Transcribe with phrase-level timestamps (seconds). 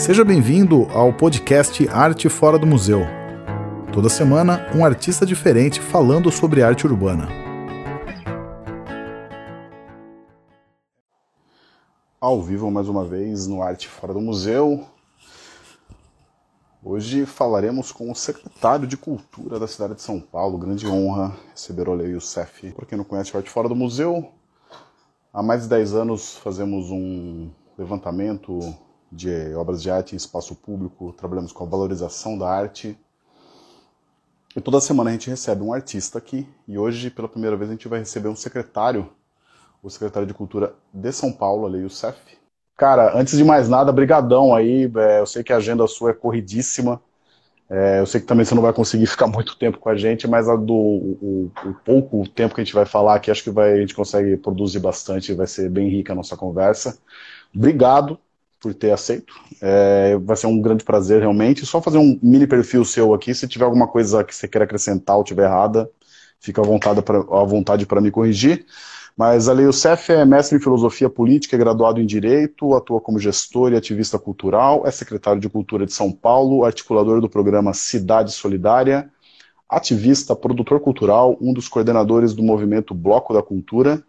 [0.00, 3.02] Seja bem-vindo ao podcast Arte Fora do Museu.
[3.92, 7.28] Toda semana, um artista diferente falando sobre arte urbana.
[12.18, 14.86] Ao vivo mais uma vez no Arte Fora do Museu.
[16.82, 20.56] Hoje falaremos com o secretário de Cultura da cidade de São Paulo.
[20.56, 22.72] Grande honra receber o Leo Youssef.
[22.72, 24.32] Por quem não conhece o Arte Fora do Museu,
[25.30, 28.74] há mais de 10 anos fazemos um levantamento
[29.10, 32.98] de obras de arte em espaço público, trabalhamos com a valorização da arte.
[34.54, 37.72] E toda semana a gente recebe um artista aqui, e hoje, pela primeira vez, a
[37.72, 39.10] gente vai receber um secretário,
[39.82, 42.18] o secretário de Cultura de São Paulo, Ale Youssef.
[42.76, 46.14] Cara, antes de mais nada, brigadão aí, é, eu sei que a agenda sua é
[46.14, 47.00] corridíssima,
[47.68, 50.26] é, eu sei que também você não vai conseguir ficar muito tempo com a gente,
[50.26, 53.50] mas a do o, o, pouco tempo que a gente vai falar aqui, acho que
[53.50, 56.98] vai, a gente consegue produzir bastante, vai ser bem rica a nossa conversa.
[57.54, 58.18] Obrigado
[58.60, 59.34] por ter aceito.
[59.60, 61.64] É, vai ser um grande prazer, realmente.
[61.64, 63.34] Só fazer um mini perfil seu aqui.
[63.34, 65.90] Se tiver alguma coisa que você queira acrescentar ou tiver errada,
[66.38, 68.66] fica à vontade para à vontade para me corrigir.
[69.16, 73.72] Mas a Youssef é mestre em filosofia política, é graduado em direito, atua como gestor
[73.72, 79.10] e ativista cultural, é secretário de Cultura de São Paulo, articulador do programa Cidade Solidária,
[79.68, 84.02] ativista, produtor cultural, um dos coordenadores do movimento Bloco da Cultura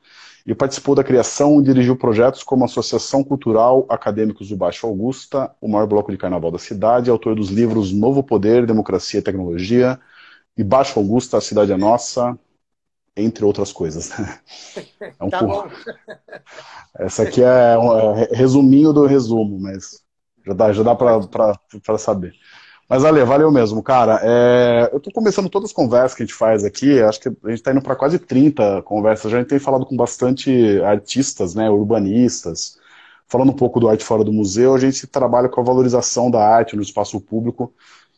[0.46, 5.54] e participou da criação e dirigiu projetos como a Associação Cultural Acadêmicos do Baixo Augusta,
[5.62, 10.00] o maior bloco de carnaval da cidade, autor dos livros Novo Poder, Democracia e Tecnologia,
[10.58, 12.38] e Baixo Augusta, A Cidade é Nossa,
[13.16, 14.12] entre outras coisas.
[15.20, 15.68] É um tá bom.
[16.98, 20.02] Essa aqui é um é resuminho do resumo, mas
[20.46, 22.34] já dá, já dá para saber.
[22.92, 24.20] Mas, Ale, valeu mesmo, cara.
[24.22, 27.32] É, eu estou começando todas as conversas que a gente faz aqui, acho que a
[27.48, 31.56] gente está indo para quase 30 conversas, já a gente tem falado com bastante artistas,
[31.56, 32.78] né, urbanistas,
[33.30, 36.46] falando um pouco do Arte Fora do Museu, a gente trabalha com a valorização da
[36.46, 37.74] arte no espaço público.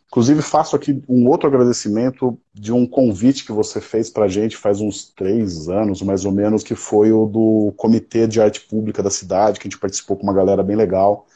[0.08, 4.58] Inclusive, faço aqui um outro agradecimento de um convite que você fez para a gente
[4.58, 9.04] faz uns três anos, mais ou menos, que foi o do Comitê de Arte Pública
[9.04, 11.28] da cidade, que a gente participou com uma galera bem legal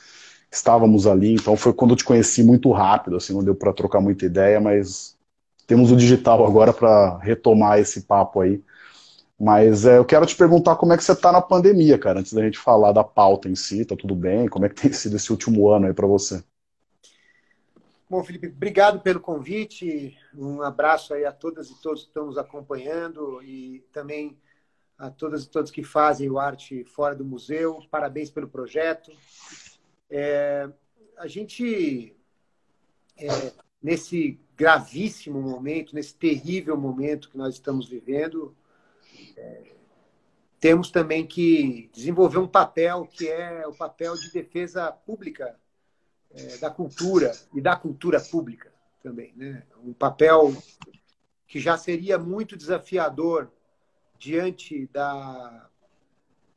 [0.51, 3.99] estávamos ali, então foi quando eu te conheci muito rápido, assim, não deu para trocar
[3.99, 5.17] muita ideia, mas
[5.65, 8.63] temos o digital agora para retomar esse papo aí.
[9.39, 12.33] Mas é, eu quero te perguntar como é que você está na pandemia, cara, antes
[12.33, 14.47] da gente falar da pauta em si, tá tudo bem?
[14.47, 16.43] Como é que tem sido esse último ano aí para você?
[18.09, 20.17] Bom, Felipe, obrigado pelo convite.
[20.33, 24.37] Um abraço aí a todas e todos que estão nos acompanhando e também
[24.97, 27.79] a todas e todos que fazem o Arte Fora do Museu.
[27.91, 29.11] Parabéns pelo projeto.
[30.09, 30.69] É,
[31.17, 32.15] a gente,
[33.17, 33.27] é,
[33.81, 38.55] nesse gravíssimo momento, nesse terrível momento que nós estamos vivendo,
[39.35, 39.63] é,
[40.59, 45.59] temos também que desenvolver um papel que é o papel de defesa pública
[46.31, 49.33] é, da cultura e da cultura pública também.
[49.35, 49.63] Né?
[49.83, 50.55] Um papel
[51.47, 53.51] que já seria muito desafiador
[54.17, 55.69] diante da,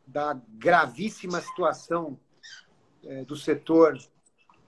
[0.06, 2.18] da gravíssima situação
[3.04, 3.98] é, do setor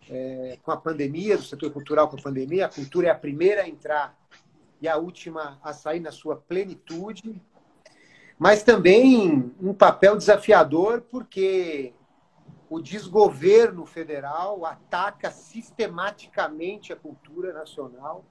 [0.09, 2.67] é, com a pandemia, do setor cultural com a pandemia.
[2.67, 4.19] A cultura é a primeira a entrar
[4.81, 7.41] e a última a sair na sua plenitude,
[8.39, 11.95] mas também um papel desafiador, porque
[12.69, 18.25] o desgoverno federal ataca sistematicamente a cultura nacional,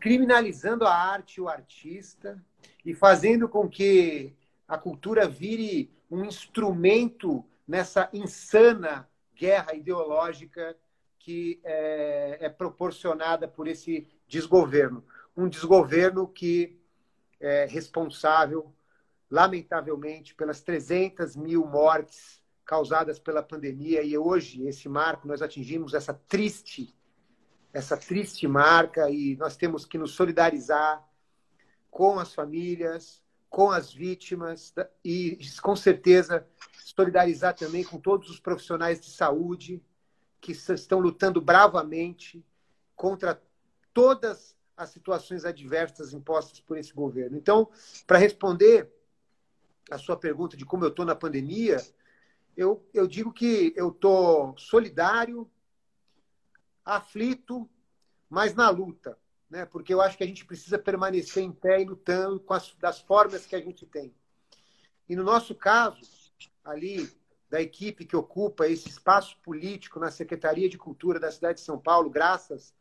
[0.00, 2.42] criminalizando a arte e o artista
[2.84, 4.34] e fazendo com que
[4.66, 10.76] a cultura vire um instrumento nessa insana guerra ideológica
[11.18, 15.02] que é, é proporcionada por esse desgoverno.
[15.34, 16.78] Um desgoverno que
[17.40, 18.74] é responsável,
[19.30, 24.02] lamentavelmente, pelas 300 mil mortes causadas pela pandemia.
[24.02, 26.94] E hoje, esse marco, nós atingimos essa triste,
[27.72, 31.02] essa triste marca e nós temos que nos solidarizar
[31.90, 36.46] com as famílias, com as vítimas e, com certeza,
[36.84, 39.82] solidarizar também com todos os profissionais de saúde
[40.40, 42.44] que estão lutando bravamente
[42.96, 43.40] contra
[43.92, 47.36] todas as situações adversas impostas por esse governo.
[47.36, 47.70] Então,
[48.06, 48.90] para responder
[49.90, 51.76] a sua pergunta de como eu estou na pandemia,
[52.56, 55.50] eu, eu digo que eu estou solidário,
[56.84, 57.68] aflito,
[58.28, 59.18] mas na luta,
[59.48, 59.64] né?
[59.64, 63.00] porque eu acho que a gente precisa permanecer em pé e lutando com as, das
[63.00, 64.14] formas que a gente tem.
[65.08, 66.00] E no nosso caso,
[66.64, 67.10] ali
[67.50, 71.78] da equipe que ocupa esse espaço político na Secretaria de Cultura da cidade de São
[71.78, 72.74] Paulo, graças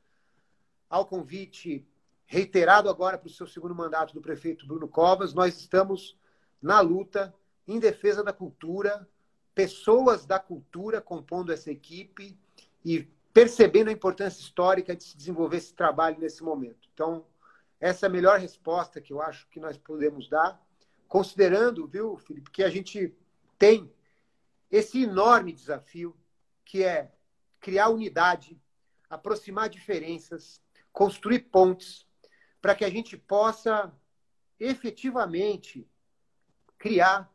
[0.90, 1.86] ao convite
[2.26, 6.18] reiterado agora para o seu segundo mandato do prefeito Bruno Covas, nós estamos
[6.62, 7.36] na luta
[7.68, 9.06] em defesa da cultura,
[9.54, 12.38] pessoas da cultura compondo essa equipe
[12.86, 16.88] e percebendo a importância histórica de se desenvolver esse trabalho nesse momento.
[16.94, 17.26] Então,
[17.80, 20.62] essa é a melhor resposta que eu acho que nós podemos dar,
[21.08, 23.14] considerando, viu, Felipe, que a gente
[23.62, 23.94] tem
[24.72, 26.18] esse enorme desafio
[26.66, 27.14] que é
[27.60, 28.60] criar unidade,
[29.08, 30.60] aproximar diferenças,
[30.92, 32.08] construir pontes,
[32.60, 33.96] para que a gente possa
[34.60, 35.88] efetivamente
[36.80, 37.32] criar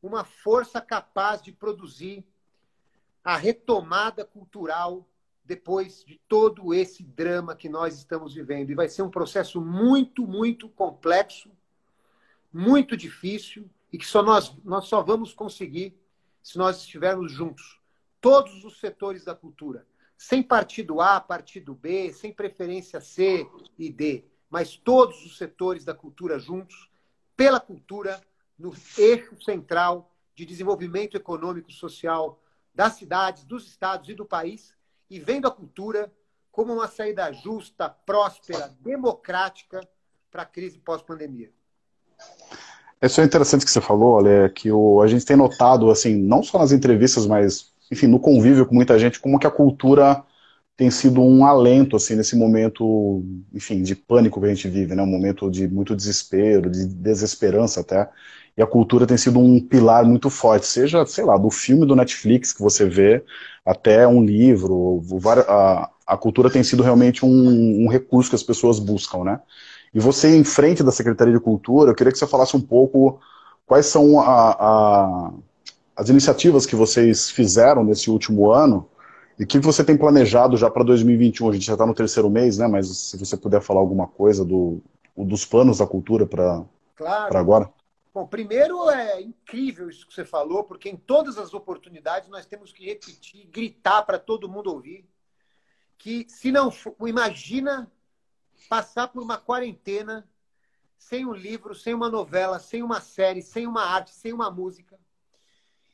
[0.00, 2.24] uma força capaz de produzir
[3.24, 5.04] a retomada cultural
[5.44, 8.70] depois de todo esse drama que nós estamos vivendo.
[8.70, 11.50] E vai ser um processo muito, muito complexo,
[12.52, 15.98] muito difícil e que só nós, nós só vamos conseguir
[16.42, 17.80] se nós estivermos juntos.
[18.20, 19.86] Todos os setores da cultura.
[20.16, 23.46] Sem partido A, partido B, sem preferência C
[23.78, 26.90] e D, mas todos os setores da cultura juntos,
[27.36, 28.20] pela cultura,
[28.58, 32.42] no eixo central de desenvolvimento econômico e social
[32.74, 34.74] das cidades, dos estados e do país,
[35.08, 36.12] e vendo a cultura
[36.52, 39.80] como uma saída justa, próspera, democrática
[40.30, 41.50] para a crise pós-pandemia.
[43.02, 46.42] Isso é interessante que você falou, olha, que o, a gente tem notado, assim, não
[46.42, 50.22] só nas entrevistas, mas, enfim, no convívio com muita gente, como que a cultura
[50.76, 53.24] tem sido um alento, assim, nesse momento,
[53.54, 57.80] enfim, de pânico que a gente vive, né, um momento de muito desespero, de desesperança
[57.80, 58.08] até,
[58.56, 61.96] e a cultura tem sido um pilar muito forte, seja, sei lá, do filme do
[61.96, 63.24] Netflix que você vê,
[63.64, 65.02] até um livro,
[65.48, 69.40] a, a cultura tem sido realmente um, um, recurso que as pessoas buscam, né?
[69.92, 73.20] E você, em frente da Secretaria de Cultura, eu queria que você falasse um pouco
[73.66, 75.32] quais são a, a,
[75.96, 78.88] as iniciativas que vocês fizeram nesse último ano
[79.38, 81.48] e o que você tem planejado já para 2021.
[81.48, 82.68] A gente já está no terceiro mês, né?
[82.68, 84.80] Mas se você puder falar alguma coisa do,
[85.16, 86.64] dos planos da cultura para
[86.94, 87.36] claro.
[87.38, 87.72] agora.
[88.12, 92.72] Bom, primeiro é incrível isso que você falou, porque em todas as oportunidades nós temos
[92.72, 95.08] que repetir, gritar para todo mundo ouvir,
[95.96, 97.90] que se não for, imagina
[98.70, 100.30] passar por uma quarentena
[100.96, 104.96] sem um livro, sem uma novela, sem uma série, sem uma arte, sem uma música.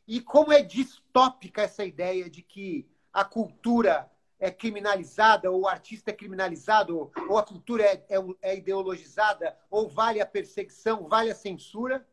[0.06, 6.10] E como é distópica essa ideia de que a cultura é criminalizada, ou o artista
[6.10, 11.34] é criminalizado, ou a cultura é, é, é, ideologizada, ou vale a perseguição, vale a
[11.34, 12.06] censura,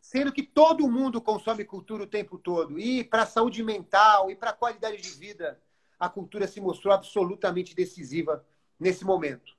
[0.00, 2.78] sendo que todo mundo consome cultura o tempo todo.
[2.78, 5.60] E para a saúde mental e para a qualidade de vida,
[6.00, 8.42] a cultura se mostrou absolutamente decisiva
[8.80, 9.53] nesse momento.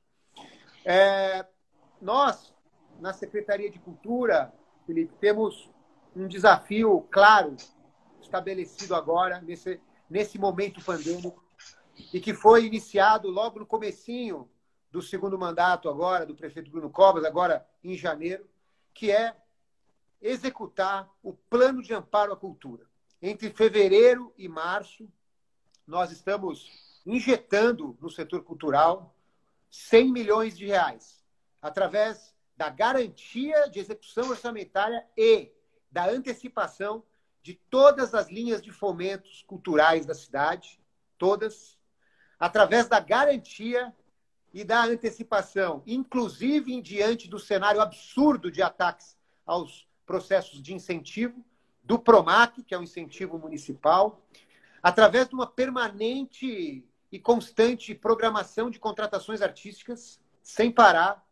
[0.87, 1.43] É,
[1.99, 2.53] nós,
[2.99, 4.53] na Secretaria de Cultura,
[4.85, 5.67] Felipe, temos
[6.15, 7.55] um desafio claro
[8.21, 11.43] estabelecido agora, nesse, nesse momento pandêmico,
[12.13, 14.47] e que foi iniciado logo no comecinho
[14.91, 18.47] do segundo mandato agora, do prefeito Bruno Covas, agora em janeiro,
[18.93, 19.35] que é
[20.21, 22.85] executar o plano de amparo à cultura.
[23.19, 25.11] Entre fevereiro e março,
[25.87, 29.14] nós estamos injetando no setor cultural
[29.75, 31.23] 100 milhões de reais,
[31.61, 35.51] através da garantia de execução orçamentária e
[35.91, 37.03] da antecipação
[37.43, 40.79] de todas as linhas de fomentos culturais da cidade,
[41.17, 41.77] todas,
[42.39, 43.93] através da garantia
[44.53, 51.45] e da antecipação, inclusive em diante do cenário absurdo de ataques aos processos de incentivo,
[51.83, 54.25] do PROMAC, que é um incentivo municipal,
[54.81, 56.83] através de uma permanente
[57.15, 61.25] e constante programação de contratações artísticas, sem parar,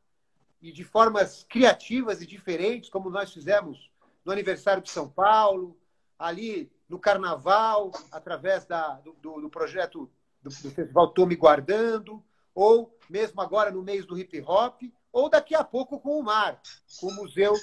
[0.62, 3.92] e de formas criativas e diferentes, como nós fizemos
[4.24, 5.78] no aniversário de São Paulo,
[6.18, 10.10] ali no Carnaval, através da, do, do projeto
[10.42, 12.24] do, do festival Tô Me Guardando,
[12.56, 16.62] ou mesmo agora no mês do hip hop, ou daqui a pouco com o Mar,
[16.98, 17.56] com o Museu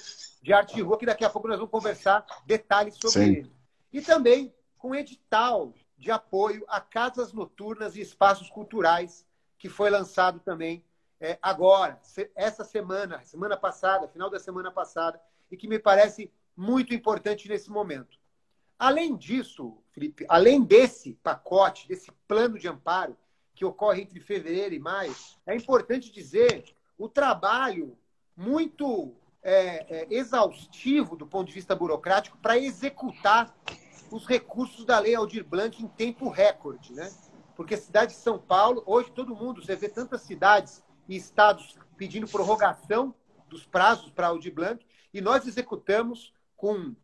[0.43, 3.33] de Arte de Rua, que daqui a pouco nós vamos conversar detalhes sobre Sim.
[3.33, 3.51] ele.
[3.91, 9.23] E também com edital de apoio a casas noturnas e espaços culturais,
[9.59, 10.83] que foi lançado também
[11.19, 12.01] é, agora,
[12.35, 17.69] essa semana, semana passada, final da semana passada, e que me parece muito importante nesse
[17.69, 18.17] momento.
[18.79, 23.15] Além disso, Felipe, além desse pacote, desse plano de amparo
[23.53, 25.15] que ocorre entre fevereiro e maio,
[25.45, 26.65] é importante dizer
[26.97, 27.95] o trabalho
[28.35, 33.55] muito é, é, exaustivo do ponto de vista burocrático para executar
[34.11, 37.11] os recursos da Lei Aldir Blanc em tempo recorde, né?
[37.55, 41.77] Porque a cidade de São Paulo, hoje todo mundo, você vê tantas cidades e estados
[41.95, 43.15] pedindo prorrogação
[43.47, 46.95] dos prazos para Aldir Blanc, e nós executamos com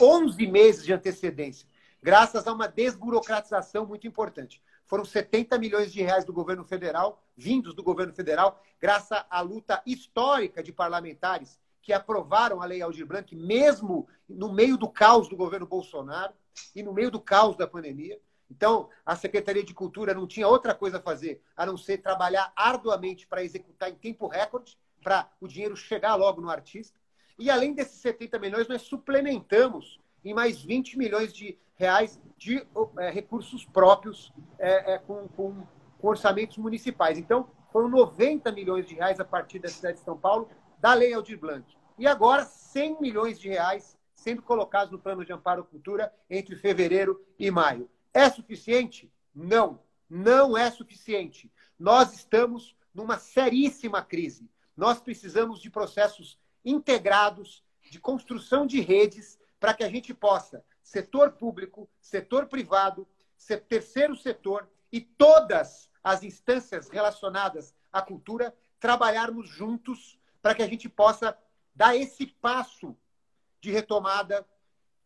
[0.00, 1.68] 11 meses de antecedência,
[2.02, 4.62] graças a uma desburocratização muito importante.
[4.86, 9.82] Foram 70 milhões de reais do governo federal, vindos do governo federal, graças à luta
[9.86, 15.36] histórica de parlamentares que aprovaram a Lei Aldir Blanc, mesmo no meio do caos do
[15.36, 16.32] governo Bolsonaro
[16.74, 18.20] e no meio do caos da pandemia.
[18.50, 22.52] Então, a Secretaria de Cultura não tinha outra coisa a fazer a não ser trabalhar
[22.56, 26.98] arduamente para executar em tempo recorde, para o dinheiro chegar logo no artista.
[27.38, 32.66] E além desses 70 milhões, nós suplementamos em mais 20 milhões de reais de
[32.98, 35.66] é, recursos próprios é, é, com, com,
[35.98, 37.18] com orçamentos municipais.
[37.18, 41.12] Então, foram 90 milhões de reais a partir da cidade de São Paulo, da Lei
[41.12, 41.64] Aldir Blanc.
[41.98, 46.56] E agora, 100 milhões de reais sendo colocados no plano de amparo à cultura entre
[46.56, 47.90] fevereiro e maio.
[48.12, 49.10] É suficiente?
[49.34, 51.50] Não, não é suficiente.
[51.78, 54.50] Nós estamos numa seríssima crise.
[54.76, 61.32] Nós precisamos de processos integrados, de construção de redes, para que a gente possa, setor
[61.32, 63.06] público, setor privado,
[63.68, 70.88] terceiro setor e todas as instâncias relacionadas à cultura, trabalharmos juntos para que a gente
[70.88, 71.36] possa
[71.74, 72.96] dar esse passo
[73.60, 74.46] de retomada.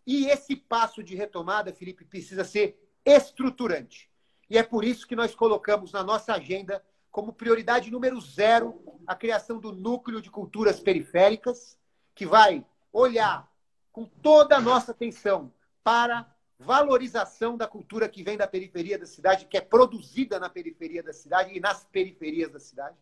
[0.06, 4.10] E esse passo de retomada, Felipe, precisa ser estruturante.
[4.48, 9.14] E é por isso que nós colocamos na nossa agenda como prioridade número zero a
[9.14, 11.78] criação do núcleo de culturas periféricas,
[12.14, 13.50] que vai olhar
[13.92, 19.46] com toda a nossa atenção para valorização da cultura que vem da periferia da cidade,
[19.46, 22.96] que é produzida na periferia da cidade e nas periferias da cidade.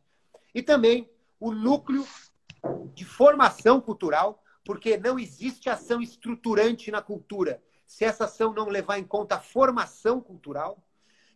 [0.54, 1.10] E também
[1.42, 2.06] o núcleo
[2.94, 9.00] de formação cultural, porque não existe ação estruturante na cultura se essa ação não levar
[9.00, 10.80] em conta a formação cultural.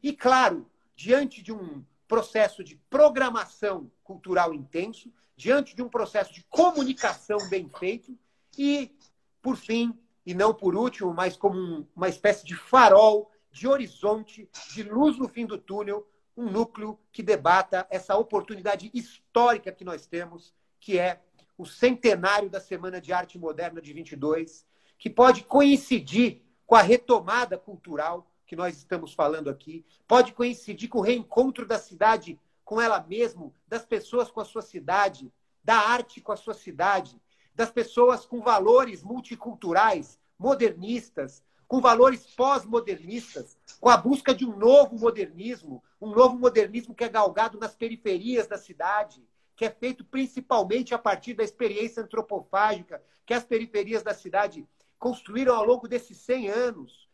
[0.01, 6.45] E, claro, diante de um processo de programação cultural intenso, diante de um processo de
[6.45, 8.17] comunicação bem feito
[8.57, 8.97] e,
[9.43, 14.49] por fim, e não por último, mas como um, uma espécie de farol, de horizonte,
[14.73, 20.07] de luz no fim do túnel, um núcleo que debata essa oportunidade histórica que nós
[20.07, 21.21] temos, que é
[21.57, 24.66] o centenário da Semana de Arte Moderna de 22,
[24.99, 30.99] que pode coincidir com a retomada cultural que nós estamos falando aqui, pode coincidir com
[30.99, 35.33] o reencontro da cidade com ela mesma, das pessoas com a sua cidade,
[35.64, 37.21] da arte com a sua cidade,
[37.55, 44.97] das pessoas com valores multiculturais, modernistas, com valores pós-modernistas, com a busca de um novo
[44.99, 50.95] modernismo, um novo modernismo que é galgado nas periferias da cidade, que é feito principalmente
[50.95, 54.67] a partir da experiência antropofágica que as periferias da cidade
[54.99, 57.09] construíram ao longo desses 100 anos.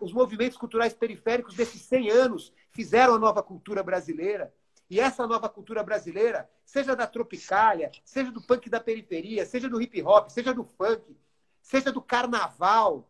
[0.00, 4.54] Os movimentos culturais periféricos desses 100 anos fizeram a nova cultura brasileira.
[4.88, 9.80] E essa nova cultura brasileira, seja da tropicália, seja do punk da periferia, seja do
[9.80, 11.16] hip hop, seja do funk,
[11.62, 13.08] seja do carnaval,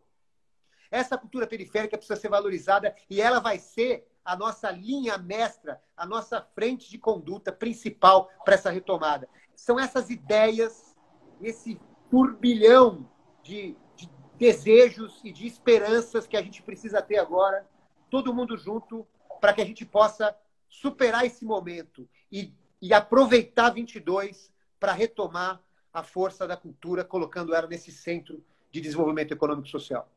[0.91, 6.05] essa cultura periférica precisa ser valorizada e ela vai ser a nossa linha mestra, a
[6.05, 9.27] nossa frente de conduta principal para essa retomada.
[9.55, 10.95] São essas ideias,
[11.41, 13.09] esse turbilhão
[13.41, 17.67] de, de desejos e de esperanças que a gente precisa ter agora,
[18.09, 19.07] todo mundo junto,
[19.39, 20.35] para que a gente possa
[20.69, 25.61] superar esse momento e, e aproveitar 22 para retomar
[25.93, 30.09] a força da cultura, colocando ela nesse centro de desenvolvimento econômico e social.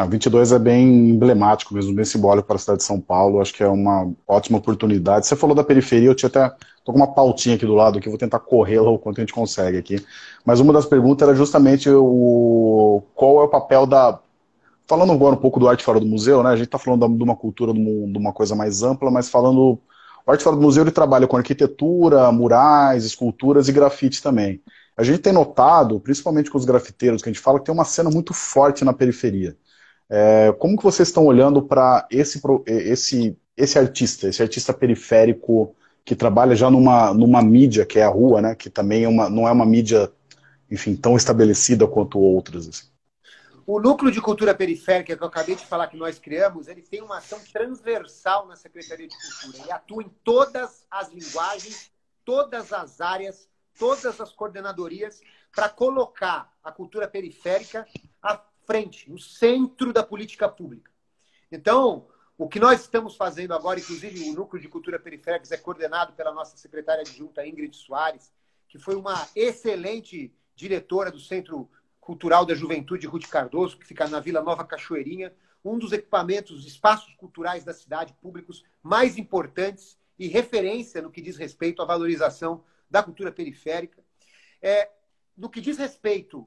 [0.00, 3.40] Ah, 22 é bem emblemático mesmo, bem simbólico para a cidade de São Paulo.
[3.40, 5.26] Acho que é uma ótima oportunidade.
[5.26, 6.48] Você falou da periferia, eu tinha até
[6.84, 9.32] tô com uma pautinha aqui do lado que vou tentar corrê-la o quanto a gente
[9.32, 10.00] consegue aqui.
[10.44, 14.20] Mas uma das perguntas era justamente o qual é o papel da
[14.86, 16.50] falando agora um pouco do arte fora do museu, né?
[16.50, 19.80] A gente está falando de uma cultura de uma coisa mais ampla, mas falando
[20.24, 24.62] o arte fora do museu ele trabalha com arquitetura, murais, esculturas e grafite também.
[24.96, 27.84] A gente tem notado, principalmente com os grafiteiros, que a gente fala que tem uma
[27.84, 29.56] cena muito forte na periferia.
[30.10, 35.74] É, como que vocês estão olhando para esse, esse, esse artista, esse artista periférico
[36.04, 38.54] que trabalha já numa, numa mídia que é a rua, né?
[38.54, 40.10] Que também é uma, não é uma mídia,
[40.70, 42.66] enfim, tão estabelecida quanto outras.
[42.66, 42.86] Assim.
[43.66, 47.02] O núcleo de cultura periférica que eu acabei de falar que nós criamos, ele tem
[47.02, 49.62] uma ação transversal na Secretaria de Cultura.
[49.62, 51.90] Ele atua em todas as linguagens,
[52.24, 53.46] todas as áreas,
[53.78, 55.20] todas as coordenadorias
[55.54, 57.86] para colocar a cultura periférica
[58.68, 60.90] frente, no centro da política pública.
[61.50, 62.06] Então,
[62.36, 66.34] o que nós estamos fazendo agora, inclusive o Núcleo de Cultura Periférica, é coordenado pela
[66.34, 68.30] nossa secretária adjunta Ingrid Soares,
[68.68, 71.66] que foi uma excelente diretora do Centro
[71.98, 75.34] Cultural da Juventude Ruth Cardoso, que fica na Vila Nova Cachoeirinha,
[75.64, 81.38] um dos equipamentos, espaços culturais da cidade públicos mais importantes e referência no que diz
[81.38, 84.04] respeito à valorização da cultura periférica.
[84.60, 84.90] É,
[85.34, 86.46] no que diz respeito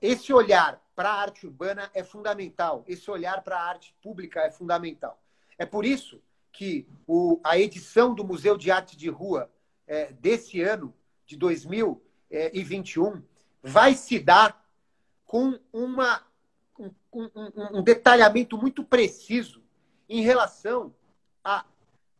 [0.00, 4.50] esse olhar para a arte urbana é fundamental, esse olhar para a arte pública é
[4.50, 5.20] fundamental.
[5.58, 6.20] É por isso
[6.52, 9.50] que o, a edição do Museu de Arte de Rua
[9.86, 10.94] é, desse ano,
[11.26, 13.22] de 2021,
[13.62, 14.64] vai se dar
[15.26, 16.24] com uma
[16.78, 19.62] um, um, um detalhamento muito preciso
[20.08, 20.94] em relação
[21.42, 21.64] à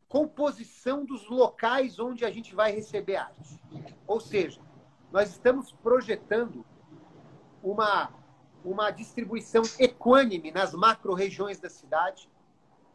[0.09, 3.61] composição dos locais onde a gente vai receber arte.
[4.07, 4.61] Ou seja,
[5.13, 6.65] nós estamos projetando
[7.67, 8.13] uma,
[8.65, 12.31] uma distribuição equânime nas macro-regiões da cidade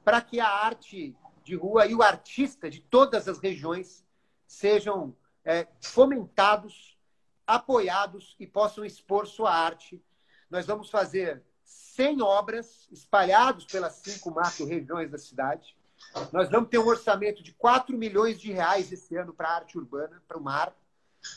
[0.04, 1.14] para que a arte
[1.44, 4.06] de rua e o artista de todas as regiões
[4.48, 5.14] sejam
[5.44, 6.98] é, fomentados,
[7.46, 10.02] apoiados e possam expor sua arte.
[10.50, 15.76] Nós vamos fazer 100 obras espalhados pelas cinco macro-regiões da cidade.
[16.32, 19.78] Nós vamos ter um orçamento de 4 milhões de reais esse ano para a arte
[19.78, 20.74] urbana, para o mar.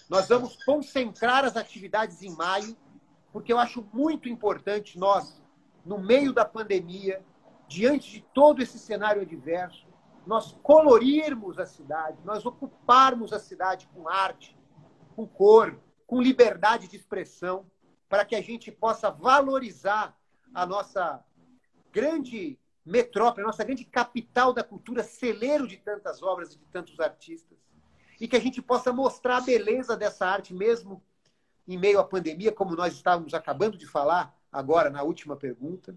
[0.08, 2.76] Nós vamos concentrar as atividades em maio,
[3.34, 5.42] porque eu acho muito importante nós,
[5.84, 7.20] no meio da pandemia,
[7.66, 9.88] diante de todo esse cenário adverso,
[10.24, 14.56] nós colorirmos a cidade, nós ocuparmos a cidade com arte,
[15.16, 15.76] com cor,
[16.06, 17.66] com liberdade de expressão,
[18.08, 20.16] para que a gente possa valorizar
[20.54, 21.20] a nossa
[21.90, 27.00] grande metrópole, a nossa grande capital da cultura, celeiro de tantas obras e de tantos
[27.00, 27.58] artistas,
[28.20, 31.02] e que a gente possa mostrar a beleza dessa arte mesmo
[31.66, 35.96] em meio à pandemia, como nós estávamos acabando de falar agora na última pergunta.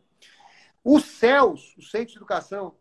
[0.83, 2.75] Os CELS, o Centro de Educação,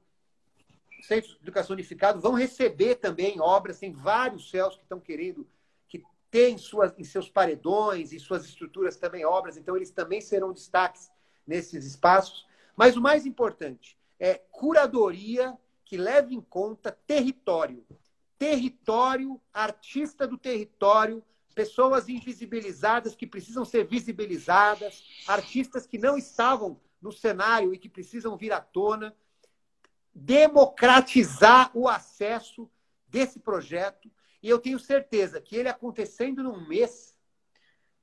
[1.03, 5.47] Centro de Educação Unificado, vão receber também obras, tem vários CELS que estão querendo
[5.89, 10.53] que tem suas, em seus paredões, em suas estruturas também obras, então eles também serão
[10.53, 11.11] destaques
[11.47, 12.47] nesses espaços.
[12.77, 17.87] Mas o mais importante é curadoria que leve em conta território.
[18.39, 21.25] Território, artista do território,
[21.57, 28.37] pessoas invisibilizadas que precisam ser visibilizadas, artistas que não estavam no cenário e que precisam
[28.37, 29.17] vir à tona,
[30.15, 32.71] democratizar o acesso
[33.09, 34.13] desse projeto.
[34.43, 37.17] E eu tenho certeza que ele acontecendo num mês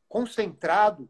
[0.10, 1.08] concentrado,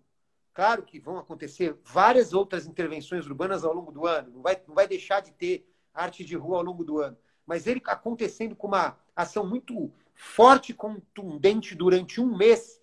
[0.54, 4.76] Claro que vão acontecer várias outras intervenções urbanas ao longo do ano, não vai, não
[4.76, 8.68] vai deixar de ter arte de rua ao longo do ano, mas ele acontecendo com
[8.68, 12.80] uma ação muito forte e contundente durante um mês,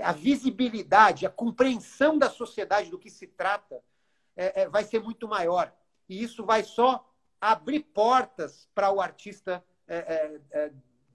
[0.00, 3.82] a visibilidade, a compreensão da sociedade do que se trata
[4.36, 5.72] é, é, vai ser muito maior.
[6.08, 7.04] E isso vai só
[7.40, 10.72] abrir portas para o artista é, é, é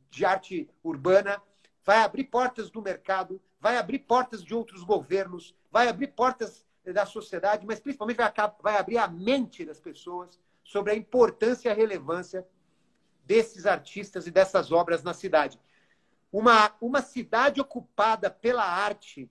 [0.09, 1.41] de arte urbana,
[1.83, 7.05] vai abrir portas do mercado, vai abrir portas de outros governos, vai abrir portas da
[7.05, 11.75] sociedade, mas principalmente vai, vai abrir a mente das pessoas sobre a importância e a
[11.75, 12.45] relevância
[13.23, 15.59] desses artistas e dessas obras na cidade.
[16.31, 19.29] Uma, uma cidade ocupada pela arte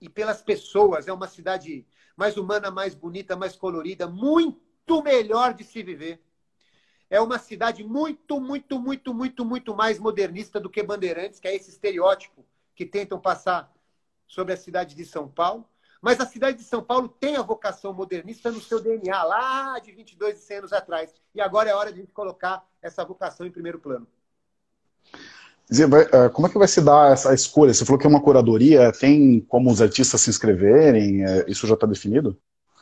[0.00, 1.86] e pelas pessoas é uma cidade
[2.16, 6.20] mais humana, mais bonita, mais colorida, muito melhor de se viver.
[7.08, 11.54] É uma cidade muito, muito, muito, muito, muito mais modernista do que Bandeirantes, que é
[11.54, 13.72] esse estereótipo que tentam passar
[14.26, 15.68] sobre a cidade de São Paulo.
[16.02, 19.92] Mas a cidade de São Paulo tem a vocação modernista no seu DNA, lá de
[19.92, 21.14] 22 e 100 anos atrás.
[21.32, 24.04] E agora é hora de a gente colocar essa vocação em primeiro plano.
[25.70, 27.72] Eh, como é que vai se dar essa escolha?
[27.72, 31.24] Você falou que é uma curadoria, tem como os artistas se inscreverem?
[31.24, 32.36] Eh, isso já está definido?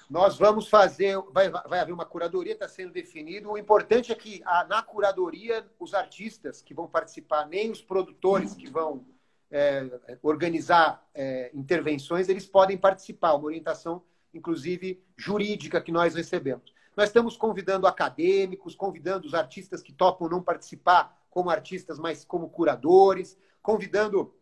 [0.09, 3.51] Nós vamos fazer, vai, vai haver uma curadoria, está sendo definido.
[3.51, 8.55] O importante é que a, na curadoria, os artistas que vão participar, nem os produtores
[8.55, 9.05] que vão
[9.51, 16.73] é, organizar é, intervenções, eles podem participar, uma orientação, inclusive, jurídica que nós recebemos.
[16.97, 22.49] Nós estamos convidando acadêmicos, convidando os artistas que topam não participar como artistas, mas como
[22.51, 24.35] curadores, convidando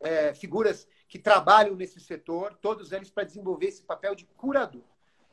[0.00, 4.82] é, figuras que trabalham nesse setor, todos eles para desenvolver esse papel de curador.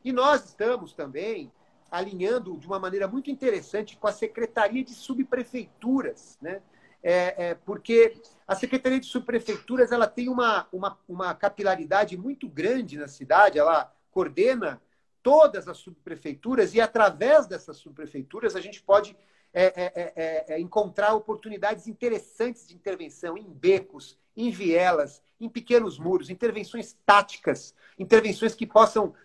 [0.04, 1.52] E nós estamos também
[1.90, 6.62] alinhando de uma maneira muito interessante com a Secretaria de Subprefeituras, né?
[7.02, 12.98] é, é, porque a Secretaria de Subprefeituras ela tem uma, uma, uma capilaridade muito grande
[12.98, 14.82] na cidade, ela coordena
[15.22, 19.16] todas as subprefeituras e, através dessas subprefeituras, a gente pode
[19.54, 25.50] é é, é, é, é, encontrar oportunidades interessantes de intervenção em becos, em vielas, em
[25.50, 29.16] pequenos muros, intervenções táticas, intervenções que possam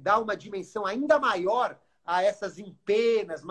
[0.00, 3.44] dar uma dimensão ainda maior a essas empenas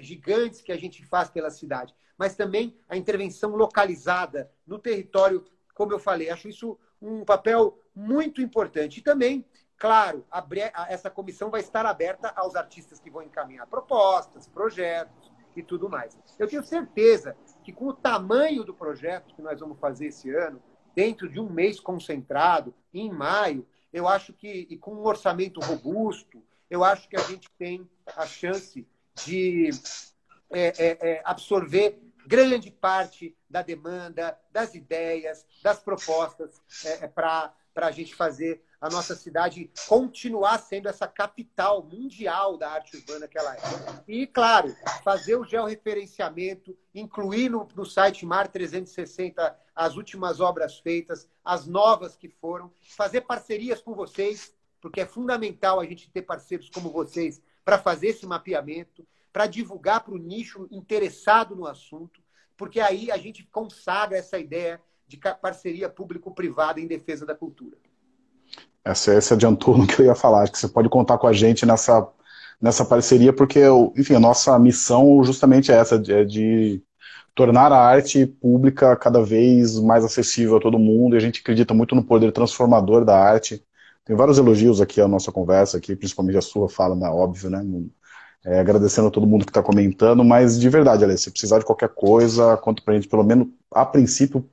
[0.00, 5.44] gigantes que a gente faz pela cidade mas também a intervenção localizada no território,
[5.74, 6.30] como eu falei.
[6.30, 8.98] Acho isso um papel muito importante.
[8.98, 9.44] E também,
[9.76, 10.24] claro,
[10.88, 16.16] essa comissão vai estar aberta aos artistas que vão encaminhar propostas, projetos e tudo mais.
[16.38, 20.62] Eu tenho certeza que com o tamanho do projeto que nós vamos fazer esse ano,
[20.94, 26.42] dentro de um mês concentrado, em maio, eu acho que, e com um orçamento robusto,
[26.70, 28.86] eu acho que a gente tem a chance
[29.24, 29.70] de
[30.50, 37.54] é, é, é, absorver grande parte da demanda, das ideias, das propostas é, é para
[37.76, 43.38] a gente fazer a nossa cidade continuar sendo essa capital mundial da arte urbana que
[43.38, 43.58] ela é.
[44.06, 51.28] E, claro, fazer o georreferenciamento, incluir no, no site Mar 360 as últimas obras feitas,
[51.44, 56.68] as novas que foram, fazer parcerias com vocês, porque é fundamental a gente ter parceiros
[56.68, 62.20] como vocês para fazer esse mapeamento, para divulgar para o nicho interessado no assunto,
[62.56, 67.76] porque aí a gente consagra essa ideia de parceria público-privada em defesa da cultura.
[68.84, 71.32] Essa, se adiantou no que eu ia falar, acho que você pode contar com a
[71.32, 72.08] gente nessa,
[72.60, 73.60] nessa parceria, porque,
[73.96, 76.80] enfim, a nossa missão justamente é essa, é de
[77.34, 81.74] tornar a arte pública cada vez mais acessível a todo mundo, e a gente acredita
[81.74, 83.60] muito no poder transformador da arte.
[84.06, 87.60] Tem vários elogios aqui à nossa conversa, aqui, principalmente a sua fala, né, óbvio, né?
[88.44, 91.64] É, agradecendo a todo mundo que está comentando, mas de verdade, Alex, se precisar de
[91.64, 94.48] qualquer coisa, conta pra gente, pelo menos, a princípio,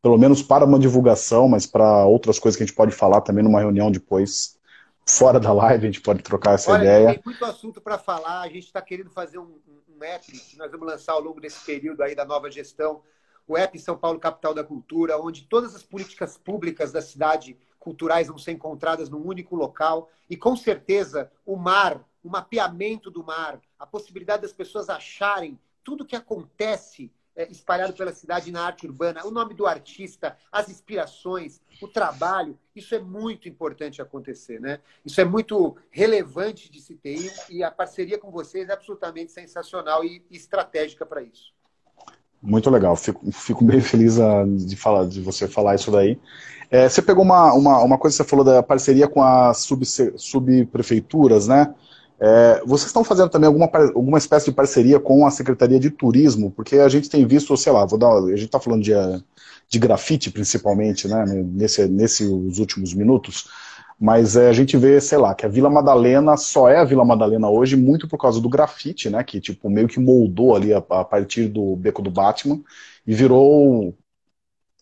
[0.00, 3.44] pelo menos para uma divulgação, mas para outras coisas que a gente pode falar também
[3.44, 4.58] numa reunião depois,
[5.06, 7.12] fora da live, a gente pode trocar essa Olha, ideia.
[7.12, 9.58] Tem muito assunto para falar, a gente está querendo fazer um,
[9.94, 13.02] um app que nós vamos lançar ao longo desse período aí da nova gestão,
[13.46, 18.26] o app São Paulo Capital da Cultura, onde todas as políticas públicas da cidade culturais
[18.26, 23.60] vão ser encontradas num único local e com certeza o mar o mapeamento do mar,
[23.78, 29.24] a possibilidade das pessoas acharem tudo que acontece é, espalhado pela cidade na arte urbana,
[29.24, 34.80] o nome do artista, as inspirações, o trabalho, isso é muito importante acontecer, né?
[35.04, 40.02] Isso é muito relevante de se ter e a parceria com vocês é absolutamente sensacional
[40.02, 41.54] e estratégica para isso.
[42.46, 46.16] Muito legal, fico, fico bem feliz ah, de, falar, de você falar isso daí.
[46.70, 49.84] É, você pegou uma, uma, uma coisa que você falou da parceria com as sub,
[49.84, 51.74] subprefeituras, né?
[52.20, 56.52] É, vocês estão fazendo também alguma, alguma espécie de parceria com a Secretaria de Turismo?
[56.52, 58.92] Porque a gente tem visto, sei lá, vou dar, a gente está falando de,
[59.68, 62.28] de grafite principalmente, né, nesse, nesses
[62.58, 63.48] últimos minutos,
[63.98, 67.04] mas é, a gente vê, sei lá, que a Vila Madalena só é a Vila
[67.04, 70.78] Madalena hoje muito por causa do grafite, né, que tipo meio que moldou ali a,
[70.78, 72.60] a partir do Beco do Batman
[73.06, 73.94] e virou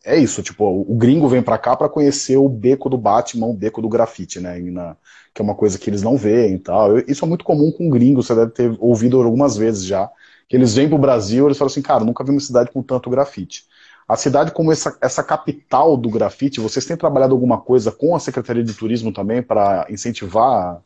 [0.05, 3.55] é isso, tipo, o gringo vem para cá para conhecer o beco do Batman, o
[3.55, 4.59] beco do grafite, né?
[4.61, 4.97] Na,
[5.33, 6.99] que é uma coisa que eles não veem e tal.
[7.09, 10.11] Isso é muito comum com gringos, você deve ter ouvido algumas vezes já.
[10.49, 13.09] Que eles vêm pro Brasil, eles falam assim, cara, nunca vi uma cidade com tanto
[13.09, 13.65] grafite.
[14.07, 18.21] A cidade como essa, essa capital do grafite, vocês têm trabalhado alguma coisa com a
[18.21, 20.83] Secretaria de Turismo também para incentivar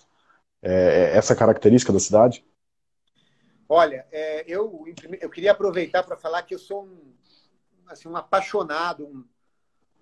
[0.62, 2.44] é, essa característica da cidade?
[3.68, 4.84] Olha, é, eu,
[5.20, 7.18] eu queria aproveitar para falar que eu sou um
[7.88, 9.24] assim, um apaixonado, um,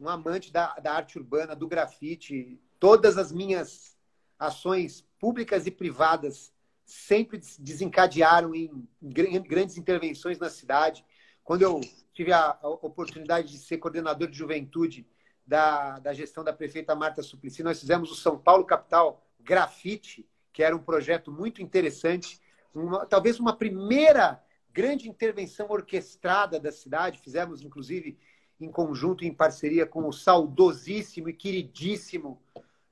[0.00, 2.60] um amante da, da arte urbana, do grafite.
[2.78, 3.96] Todas as minhas
[4.38, 6.52] ações públicas e privadas
[6.84, 11.04] sempre desencadearam em grandes intervenções na cidade.
[11.46, 11.80] Quando eu
[12.12, 15.06] tive a oportunidade de ser coordenador de juventude
[15.46, 20.60] da, da gestão da prefeita Marta Suplicy, nós fizemos o São Paulo Capital Grafite, que
[20.60, 22.40] era um projeto muito interessante,
[22.74, 28.18] uma, talvez uma primeira grande intervenção orquestrada da cidade, fizemos inclusive
[28.60, 32.42] em conjunto, em parceria com o saudosíssimo e queridíssimo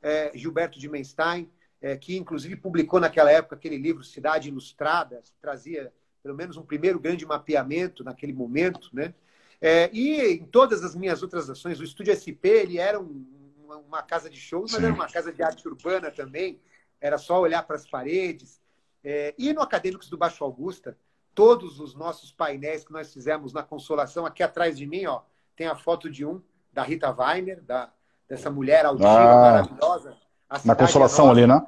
[0.01, 1.51] é, Gilberto de Menstein,
[1.83, 5.93] é, que inclusive publicou naquela época aquele livro Cidade Ilustrada, que trazia
[6.25, 9.13] pelo menos um primeiro grande mapeamento naquele momento, né?
[9.61, 13.27] É, e em todas as minhas outras ações, o Estúdio SP ele era um,
[13.63, 14.87] uma, uma, casa de shows, mas Sim.
[14.87, 16.59] era uma casa de arte urbana também.
[16.99, 18.59] Era só olhar para as paredes.
[19.05, 20.97] É, e no Acadêmicos do Baixo Augusta,
[21.35, 24.25] todos os nossos painéis que nós fizemos na Consolação.
[24.25, 25.21] Aqui atrás de mim, ó,
[25.55, 26.41] tem a foto de um,
[26.73, 27.93] da Rita Weiner, da,
[28.27, 30.17] dessa mulher altiva, ah, maravilhosa.
[30.65, 31.67] na Consolação ali, né?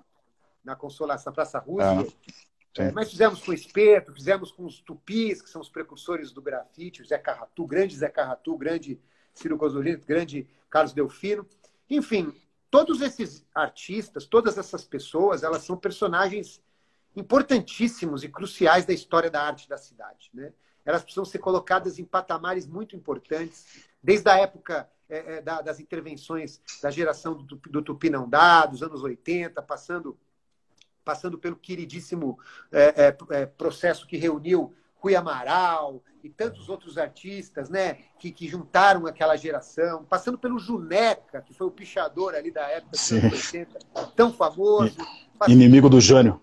[0.64, 2.06] Na Consolação, Praça Rússia.
[2.78, 6.32] É, é, nós fizemos com o Espeto, fizemos com os tupis, que são os precursores
[6.32, 9.00] do grafite, o Zé Carratu, grande Zé Carratu, grande
[9.34, 11.46] Ciro Cosolino, grande Carlos Delfino.
[11.88, 12.34] Enfim,
[12.70, 16.62] todos esses artistas, todas essas pessoas, elas são personagens
[17.14, 20.30] importantíssimos e cruciais da história da arte da cidade.
[20.34, 20.52] Né?
[20.84, 25.80] Elas precisam ser colocadas em patamares muito importantes, desde a época é, é, da, das
[25.80, 30.18] intervenções da geração do, do Tupinambá, dos anos 80, passando,
[31.06, 32.36] passando pelo queridíssimo
[32.72, 38.48] é, é, é, processo que reuniu Rui Amaral e tantos outros artistas né, que, que
[38.48, 43.32] juntaram aquela geração, passando pelo Juneca, que foi o pichador ali da época dos anos
[43.32, 43.78] 80,
[44.16, 44.96] tão famoso.
[45.46, 46.40] Inimigo do Jânio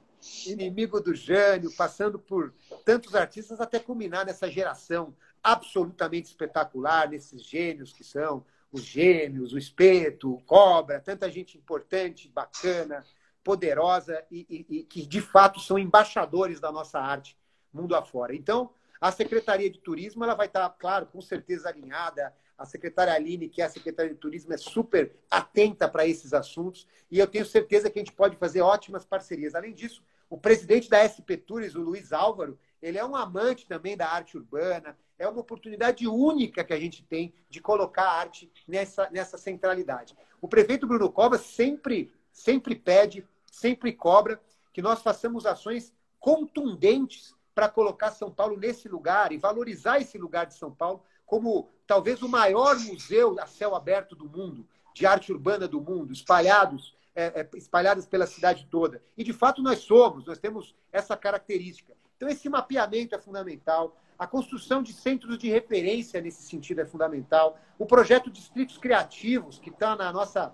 [0.47, 2.53] inimigo do Jânio, passando por
[2.85, 9.57] tantos artistas até culminar nessa geração absolutamente espetacular, nesses gênios que são os gêmeos, o
[9.57, 13.05] espeto, o cobra, tanta gente importante, bacana,
[13.43, 17.37] poderosa e, e, e, que de fato são embaixadores da nossa arte
[17.73, 18.35] mundo afora.
[18.35, 18.69] Então,
[19.01, 23.61] a Secretaria de Turismo ela vai estar, claro, com certeza alinhada A secretária Aline, que
[23.61, 27.89] é a secretária de Turismo, é super atenta para esses assuntos e eu tenho certeza
[27.89, 29.55] que a gente pode fazer ótimas parcerias.
[29.55, 33.95] Além disso, o presidente da SP Tours, o Luiz Álvaro, ele é um amante também
[33.95, 34.97] da arte urbana.
[35.17, 40.15] É uma oportunidade única que a gente tem de colocar a arte nessa, nessa centralidade.
[40.41, 44.41] O prefeito Bruno Covas sempre, sempre pede, sempre cobra
[44.73, 50.47] que nós façamos ações contundentes para colocar São Paulo nesse lugar e valorizar esse lugar
[50.47, 55.31] de São Paulo como talvez o maior museu a céu aberto do mundo, de arte
[55.31, 59.03] urbana do mundo, espalhados, é, é, pela cidade toda.
[59.15, 61.93] E de fato nós somos, nós temos essa característica.
[62.17, 67.59] Então esse mapeamento é fundamental, a construção de centros de referência nesse sentido é fundamental,
[67.77, 70.51] o projeto Distritos Criativos, que está na nossa,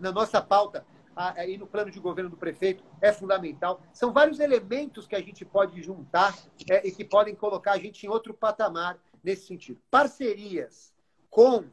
[0.00, 3.82] na nossa pauta aí no plano de governo do prefeito é fundamental.
[3.92, 6.36] São vários elementos que a gente pode juntar
[6.70, 9.80] é, e que podem colocar a gente em outro patamar nesse sentido.
[9.90, 10.92] Parcerias
[11.30, 11.64] com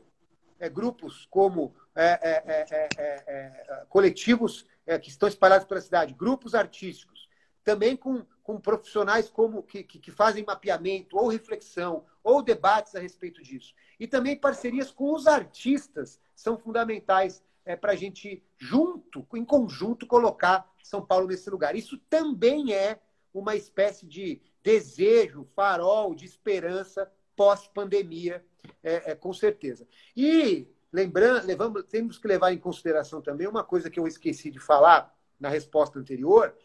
[0.60, 4.66] é, grupos como é, é, é, é coletivos
[5.04, 7.30] que estão espalhados pela cidade, grupos artísticos,
[7.64, 13.00] também com, com profissionais como que, que, que fazem mapeamento ou reflexão ou debates a
[13.00, 13.76] respeito disso.
[14.00, 20.08] E também parcerias com os artistas são fundamentais é, para a gente, junto, em conjunto,
[20.08, 21.76] colocar São Paulo nesse lugar.
[21.76, 23.00] Isso também é
[23.32, 28.44] uma espécie de desejo, farol, de esperança pós-pandemia,
[28.82, 29.88] é, é, com certeza.
[30.18, 34.60] E lembrando, levamos, temos que levar em consideração também uma coisa que eu esqueci de
[34.60, 36.58] falar na resposta anterior,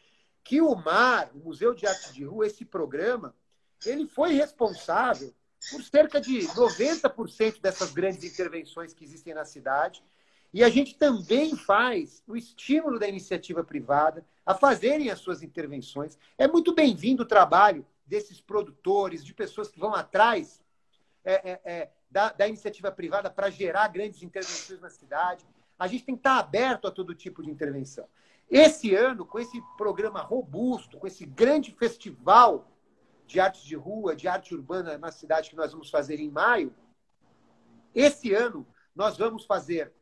[0.42, 3.36] que o MAR, o Museu de Arte de Rua, esse programa,
[3.84, 5.34] ele foi responsável
[5.70, 10.02] por cerca de 90% dessas grandes intervenções que existem na cidade
[10.54, 16.16] e a gente também faz o estímulo da iniciativa privada a fazerem as suas intervenções.
[16.38, 20.62] É muito bem-vindo o trabalho desses produtores, de pessoas que vão atrás
[21.24, 25.44] é, é, é, da, da, iniciativa privada para gerar grandes intervenções na cidade.
[25.76, 28.06] A gente tem que estar aberto a todo tipo de intervenção.
[28.48, 32.70] Esse ano, com esse programa robusto, com esse grande festival
[33.26, 36.72] de arte de rua, de arte urbana na cidade que nós vamos fazer em maio,
[37.92, 38.64] esse ano
[38.94, 39.92] nós vamos fazer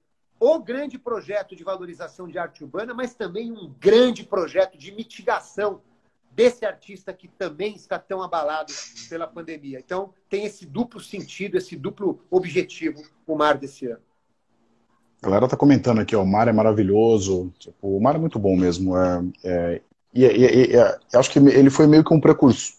[0.44, 5.80] o grande projeto de valorização de arte urbana, mas também um grande projeto de mitigação
[6.32, 8.72] desse artista que também está tão abalado
[9.08, 9.78] pela pandemia.
[9.78, 14.02] Então, tem esse duplo sentido, esse duplo objetivo, o mar desse ano.
[15.22, 18.40] A galera tá comentando aqui, ó, o mar é maravilhoso, tipo, o mar é muito
[18.40, 18.96] bom mesmo.
[18.96, 22.74] É, é, e, e, e é, acho que ele foi meio que um precursor.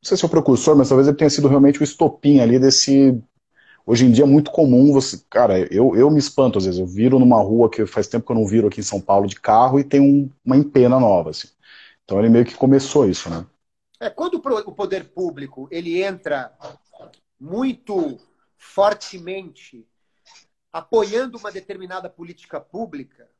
[0.00, 2.60] Não sei se é o precursor, mas talvez ele tenha sido realmente o estopim ali
[2.60, 3.20] desse,
[3.88, 5.24] Hoje em dia é muito comum você.
[5.30, 6.80] Cara, eu, eu me espanto às vezes.
[6.80, 9.28] Eu viro numa rua que faz tempo que eu não viro aqui em São Paulo
[9.28, 11.30] de carro e tem um, uma empena nova.
[11.30, 11.48] Assim.
[12.04, 13.46] Então ele meio que começou isso, né?
[14.00, 16.52] É, quando o poder público ele entra
[17.38, 18.18] muito
[18.58, 19.86] fortemente
[20.72, 23.30] apoiando uma determinada política pública,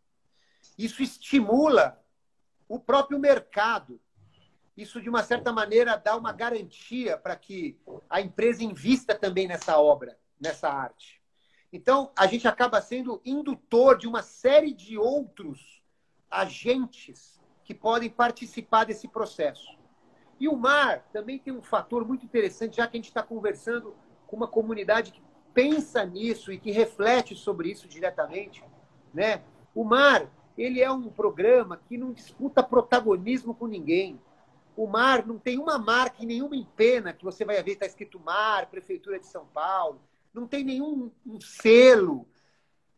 [0.78, 2.00] isso estimula
[2.68, 4.00] o próprio mercado.
[4.76, 7.78] Isso, de uma certa maneira, dá uma garantia para que
[8.08, 11.20] a empresa invista também nessa obra nessa arte.
[11.72, 15.82] Então, a gente acaba sendo indutor de uma série de outros
[16.30, 19.76] agentes que podem participar desse processo.
[20.38, 23.94] E o mar também tem um fator muito interessante, já que a gente está conversando
[24.26, 25.22] com uma comunidade que
[25.52, 28.62] pensa nisso e que reflete sobre isso diretamente.
[29.12, 29.42] Né?
[29.74, 34.20] O mar ele é um programa que não disputa protagonismo com ninguém.
[34.74, 38.20] O mar não tem uma marca e nenhuma empena que você vai ver está escrito
[38.20, 40.00] mar, Prefeitura de São Paulo
[40.40, 42.28] não tem nenhum um selo.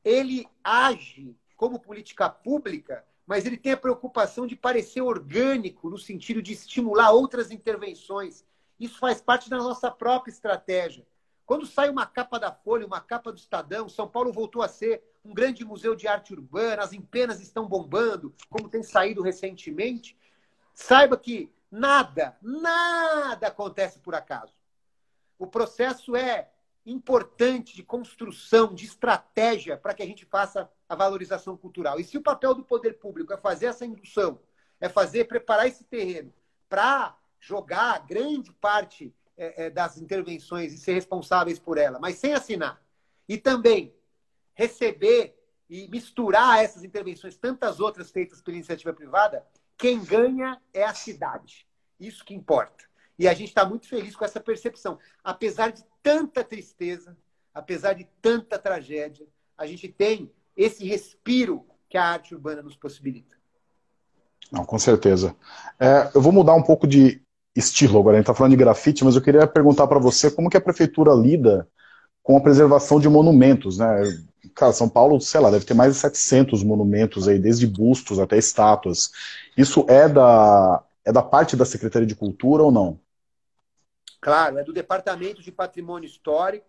[0.05, 6.42] Ele age como política pública, mas ele tem a preocupação de parecer orgânico, no sentido
[6.42, 8.44] de estimular outras intervenções.
[8.79, 11.07] Isso faz parte da nossa própria estratégia.
[11.46, 15.03] Quando sai uma capa da Folha, uma capa do Estadão, São Paulo voltou a ser
[15.24, 20.16] um grande museu de arte urbana, as empenas estão bombando, como tem saído recentemente.
[20.74, 24.53] Saiba que nada, nada acontece por acaso.
[25.38, 26.51] O processo é
[26.85, 32.01] importante de construção, de estratégia para que a gente faça a valorização cultural.
[32.01, 34.41] E se o papel do poder público é fazer essa indução,
[34.81, 36.33] é fazer, preparar esse terreno
[36.69, 42.33] para jogar grande parte é, é, das intervenções e ser responsáveis por ela, mas sem
[42.33, 42.83] assinar,
[43.29, 43.95] e também
[44.55, 45.38] receber
[45.69, 51.69] e misturar essas intervenções, tantas outras feitas pela iniciativa privada, quem ganha é a cidade.
[52.01, 52.88] Isso que importa.
[53.18, 54.98] E a gente está muito feliz com essa percepção.
[55.24, 57.16] Apesar de tanta tristeza,
[57.52, 59.26] apesar de tanta tragédia,
[59.57, 63.37] a gente tem esse respiro que a arte urbana nos possibilita.
[64.52, 65.35] Não, com certeza.
[65.78, 67.20] É, eu vou mudar um pouco de
[67.54, 68.16] estilo agora.
[68.16, 70.61] A gente está falando de grafite, mas eu queria perguntar para você como que a
[70.61, 71.68] prefeitura lida
[72.22, 74.02] com a preservação de monumentos, né?
[74.54, 78.37] Cara, São Paulo, sei lá, deve ter mais de 700 monumentos aí, desde bustos até
[78.37, 79.11] estátuas.
[79.57, 83.00] Isso é da, é da parte da Secretaria de Cultura ou não?
[84.20, 86.66] Claro, é do Departamento de Patrimônio Histórico,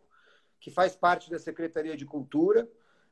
[0.59, 2.67] que faz parte da Secretaria de Cultura.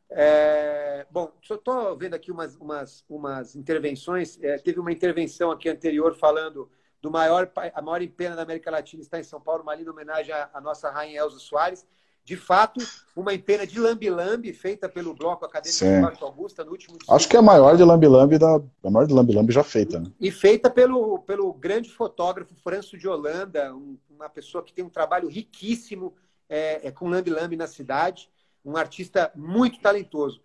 [0.10, 4.41] É, bom, estou vendo aqui umas, umas, umas intervenções.
[4.41, 6.69] É, teve uma intervenção aqui anterior falando
[7.02, 10.34] do maior, a maior empena da América Latina está em São Paulo, uma linda homenagem
[10.34, 11.86] à, à nossa rainha Elza Soares.
[12.28, 12.86] De fato,
[13.16, 15.96] uma empena de lambi-lambi feita pelo Bloco Acadêmico Sim.
[15.96, 17.16] de Marco Augusta no último dia.
[17.16, 20.02] Acho que é a maior de lambi-lambi da a maior de lambi-lambi já feita.
[20.02, 20.12] Né?
[20.20, 24.90] E feita pelo, pelo grande fotógrafo Franço de Holanda, um, uma pessoa que tem um
[24.90, 26.13] trabalho riquíssimo
[26.50, 28.30] é, é, com lambi-lambi na cidade,
[28.66, 30.42] um artista muito talentoso.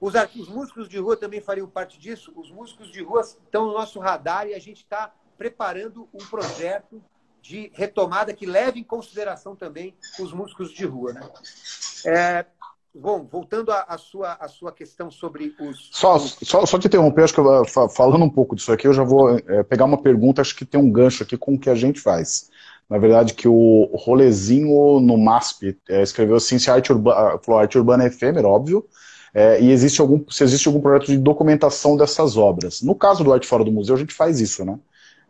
[0.00, 2.32] Os, os músicos de rua também fariam parte disso.
[2.36, 7.02] Os músicos de rua estão no nosso radar e a gente está preparando um projeto
[7.48, 11.14] de retomada que leve em consideração também os músicos de rua.
[11.14, 11.22] Né?
[12.04, 12.44] É,
[12.94, 15.88] bom, voltando à, sua, à sua questão sobre os.
[15.90, 19.02] Só, só, só te interromper, acho que eu, falando um pouco disso aqui, eu já
[19.02, 21.74] vou é, pegar uma pergunta, acho que tem um gancho aqui com o que a
[21.74, 22.50] gente faz.
[22.88, 27.58] Na verdade, que o Rolezinho no MASP é, escreveu assim: se a arte, urba, falou,
[27.58, 28.84] a arte urbana é efêmera, óbvio,
[29.32, 32.82] é, e existe algum, se existe algum projeto de documentação dessas obras.
[32.82, 34.78] No caso do Arte Fora do Museu, a gente faz isso, né?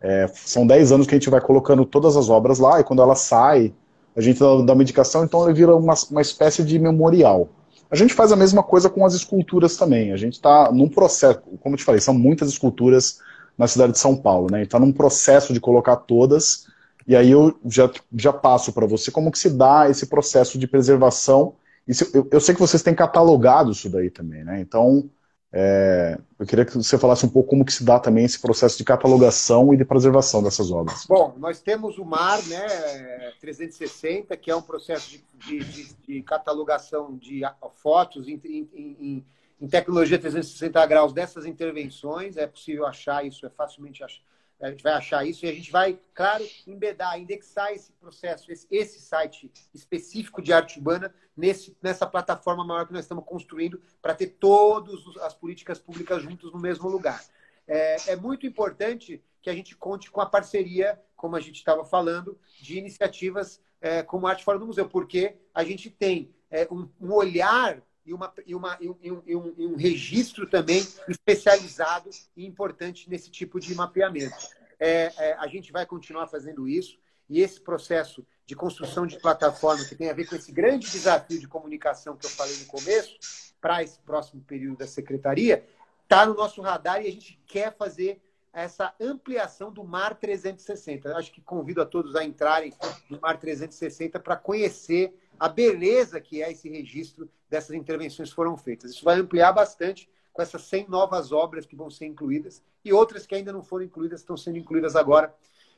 [0.00, 3.02] É, são 10 anos que a gente vai colocando todas as obras lá, e quando
[3.02, 3.72] ela sai,
[4.16, 7.48] a gente dá, dá uma indicação, então ela vira uma, uma espécie de memorial.
[7.90, 10.12] A gente faz a mesma coisa com as esculturas também.
[10.12, 13.20] A gente está num processo, como eu te falei, são muitas esculturas
[13.56, 14.62] na cidade de São Paulo, né?
[14.62, 16.66] Está num processo de colocar todas,
[17.06, 20.66] e aí eu já, já passo para você como que se dá esse processo de
[20.68, 21.54] preservação.
[21.86, 24.60] Isso, eu, eu sei que vocês têm catalogado isso daí também, né?
[24.60, 25.08] Então,
[25.50, 28.76] é, eu queria que você falasse um pouco como que se dá também esse processo
[28.76, 31.06] de catalogação e de preservação dessas obras.
[31.06, 37.16] Bom, nós temos o MAR né, 360, que é um processo de, de, de catalogação
[37.16, 37.40] de
[37.76, 39.24] fotos em, em,
[39.58, 42.36] em, tecnologia 360 graus dessas intervenções.
[42.36, 44.20] É possível achar isso, é facilmente achar
[44.60, 48.66] a gente vai achar isso e a gente vai, claro, embedar, indexar esse processo, esse,
[48.70, 54.14] esse site específico de arte urbana nesse, nessa plataforma maior que nós estamos construindo para
[54.14, 57.24] ter todas as políticas públicas juntos no mesmo lugar.
[57.66, 61.84] É, é, muito importante que a gente conte com a parceria, como a gente estava
[61.84, 66.88] falando, de iniciativas é, como Arte Fora do Museu, porque a gente tem é, um,
[67.00, 72.08] um olhar e, uma, e, uma, e, um, e, um, e um registro também especializado
[72.34, 74.34] e importante nesse tipo de mapeamento.
[74.80, 79.84] É, é, a gente vai continuar fazendo isso e esse processo de construção de plataforma
[79.84, 83.18] que tem a ver com esse grande desafio de comunicação que eu falei no começo,
[83.60, 85.66] para esse próximo período da secretaria,
[86.04, 91.08] está no nosso radar e a gente quer fazer essa ampliação do Mar 360.
[91.08, 92.72] Eu acho que convido a todos a entrarem
[93.10, 98.92] no Mar 360 para conhecer a beleza que é esse registro dessas intervenções foram feitas.
[98.92, 103.26] Isso vai ampliar bastante com essas 100 novas obras que vão ser incluídas e outras
[103.26, 105.34] que ainda não foram incluídas, estão sendo incluídas agora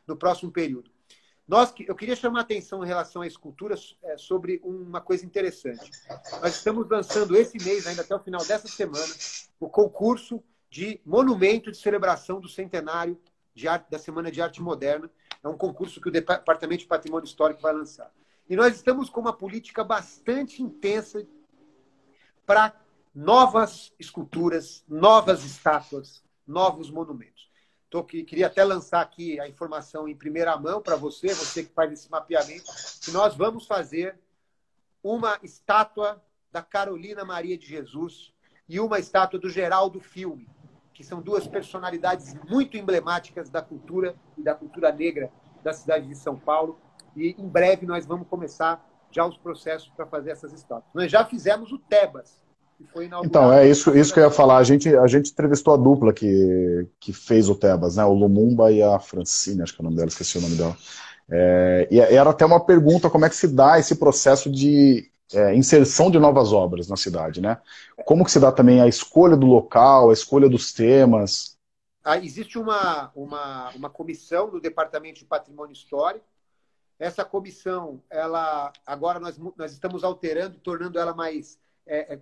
[0.06, 0.90] no próximo período.
[1.50, 5.90] Nós, eu queria chamar a atenção em relação à escultura é, sobre uma coisa interessante.
[6.40, 9.12] Nós estamos lançando esse mês, ainda até o final dessa semana,
[9.58, 13.20] o concurso de monumento de celebração do centenário
[13.52, 15.10] de arte, da Semana de Arte Moderna.
[15.42, 18.12] É um concurso que o Departamento de Patrimônio Histórico vai lançar.
[18.50, 21.24] E nós estamos com uma política bastante intensa
[22.44, 22.74] para
[23.14, 27.48] novas esculturas, novas estátuas, novos monumentos.
[27.88, 31.92] Tô, queria até lançar aqui a informação em primeira mão para você, você que faz
[31.92, 32.64] esse mapeamento,
[33.00, 34.18] que nós vamos fazer
[35.00, 38.34] uma estátua da Carolina Maria de Jesus
[38.68, 40.48] e uma estátua do Geraldo Filme,
[40.92, 45.32] que são duas personalidades muito emblemáticas da cultura e da cultura negra
[45.62, 46.80] da cidade de São Paulo
[47.20, 50.92] e em breve nós vamos começar já os processos para fazer essas estátuas.
[50.94, 52.40] Nós já fizemos o Tebas,
[52.78, 53.26] que foi inaugurado.
[53.26, 54.58] Então, é isso, isso que eu ia falar.
[54.58, 58.04] A gente, a gente entrevistou a dupla que, que fez o Tebas, né?
[58.04, 60.76] O Lumumba e a Francine, acho que é o nome dela, esqueci o nome dela.
[61.30, 65.54] É, e era até uma pergunta como é que se dá esse processo de é,
[65.54, 67.58] inserção de novas obras na cidade, né?
[68.04, 71.56] Como que se dá também a escolha do local, a escolha dos temas?
[72.02, 76.24] Ah, existe uma, uma, uma comissão do Departamento de Patrimônio Histórico
[77.00, 82.20] essa comissão, ela agora nós, nós estamos alterando, tornando ela mais é, é,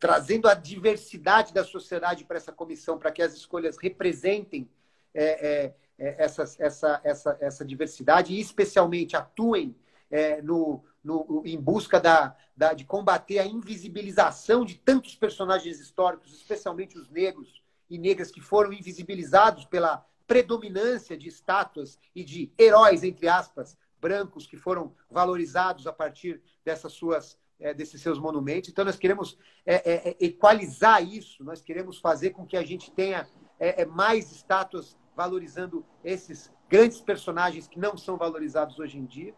[0.00, 4.68] trazendo a diversidade da sociedade para essa comissão, para que as escolhas representem
[5.14, 9.76] é, é, é essa, essa, essa, essa diversidade e especialmente atuem
[10.10, 16.34] é, no, no, em busca da, da, de combater a invisibilização de tantos personagens históricos,
[16.34, 23.02] especialmente os negros e negras que foram invisibilizados pela predominância de estátuas e de heróis,
[23.02, 28.70] entre aspas, brancos que foram valorizados a partir dessas suas, é, desses seus monumentos.
[28.70, 32.90] Então, nós queremos é, é, é equalizar isso, nós queremos fazer com que a gente
[32.90, 33.28] tenha
[33.58, 39.34] é, mais estátuas valorizando esses grandes personagens que não são valorizados hoje em dia.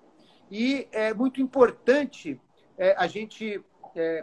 [0.51, 2.41] E é muito importante
[2.97, 3.65] a gente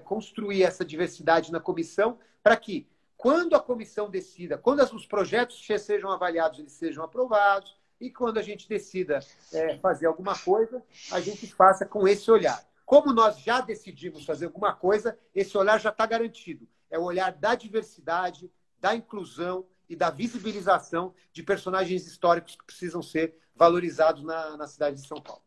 [0.06, 2.88] construir essa diversidade na comissão para que,
[3.18, 8.42] quando a comissão decida, quando os projetos sejam avaliados, eles sejam aprovados, e quando a
[8.42, 9.20] gente decida
[9.54, 10.82] é, fazer alguma coisa,
[11.12, 12.64] a gente faça com esse olhar.
[12.86, 16.68] Como nós já decidimos fazer alguma coisa, esse olhar já está garantido.
[16.90, 23.02] É o olhar da diversidade, da inclusão e da visibilização de personagens históricos que precisam
[23.02, 25.42] ser valorizados na, na cidade de São Paulo.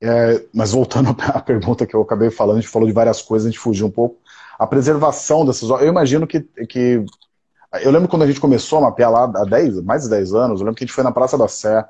[0.00, 3.46] É, mas voltando à pergunta que eu acabei falando, a gente falou de várias coisas,
[3.46, 4.20] a gente fugiu um pouco.
[4.58, 7.04] A preservação dessas obras, eu imagino que, que
[7.80, 10.60] eu lembro quando a gente começou a mapear lá há 10, mais de 10 anos,
[10.60, 11.84] eu lembro que a gente foi na Praça da Sé,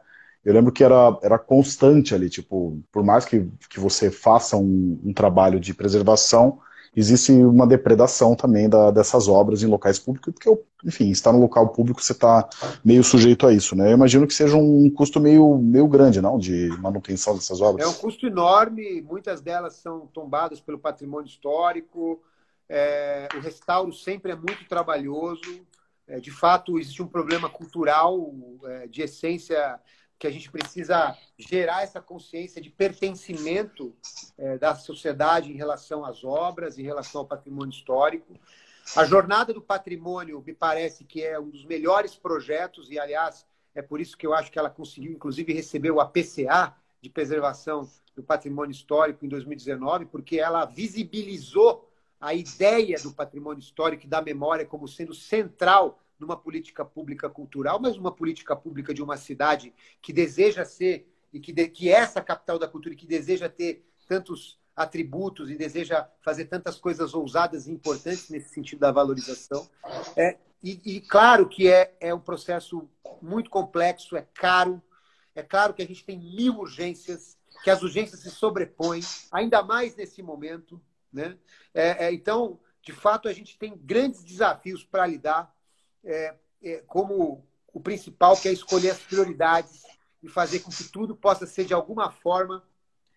[0.45, 5.01] eu lembro que era, era constante ali, tipo, por mais que, que você faça um,
[5.05, 6.59] um trabalho de preservação,
[6.95, 11.69] existe uma depredação também da, dessas obras em locais públicos, porque, enfim, estar no local
[11.69, 12.49] público você está
[12.85, 13.89] meio sujeito a isso, né?
[13.91, 17.87] Eu imagino que seja um custo meio, meio grande, não, de manutenção dessas obras.
[17.87, 22.21] É um custo enorme, muitas delas são tombadas pelo patrimônio histórico,
[22.69, 25.61] é, o restauro sempre é muito trabalhoso,
[26.21, 28.33] de fato, existe um problema cultural
[28.65, 29.81] é, de essência
[30.19, 33.93] que a gente precisa gerar essa consciência de pertencimento
[34.39, 38.39] é, da sociedade em relação às obras, em relação ao patrimônio histórico.
[38.95, 43.45] A Jornada do Patrimônio me parece que é um dos melhores projetos, e, aliás,
[43.75, 47.89] é por isso que eu acho que ela conseguiu, inclusive, receber o APCA de Preservação
[48.15, 51.92] do Patrimônio Histórico em 2019, porque ela visibilizou
[52.23, 57.81] a ideia do patrimônio histórico e da memória como sendo central numa política pública cultural,
[57.81, 61.95] mas uma política pública de uma cidade que deseja ser e que, de, que é
[61.95, 67.13] essa capital da cultura e que deseja ter tantos atributos e deseja fazer tantas coisas
[67.13, 69.69] ousadas e importantes nesse sentido da valorização.
[70.17, 72.89] É, e, e, claro que é, é um processo
[73.21, 74.81] muito complexo, é caro.
[75.35, 79.01] É claro que a gente tem mil urgências, que as urgências se sobrepõem,
[79.33, 80.81] ainda mais nesse momento.
[81.13, 81.37] Né?
[81.75, 85.55] É, é, então, de fato, a gente tem grandes desafios para lidar
[86.05, 89.83] é, é, como o principal, que é escolher as prioridades
[90.23, 92.65] e fazer com que tudo possa ser, de alguma forma,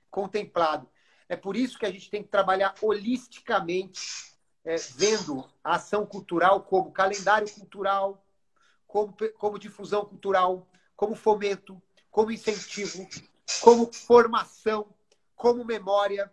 [0.10, 0.90] contemplado.
[1.28, 6.64] É por isso que a gente tem que trabalhar holisticamente, é, vendo a ação cultural
[6.64, 8.26] como calendário cultural,
[8.88, 13.08] como, como difusão cultural, como fomento, como incentivo,
[13.62, 14.88] como formação,
[15.36, 16.32] como memória,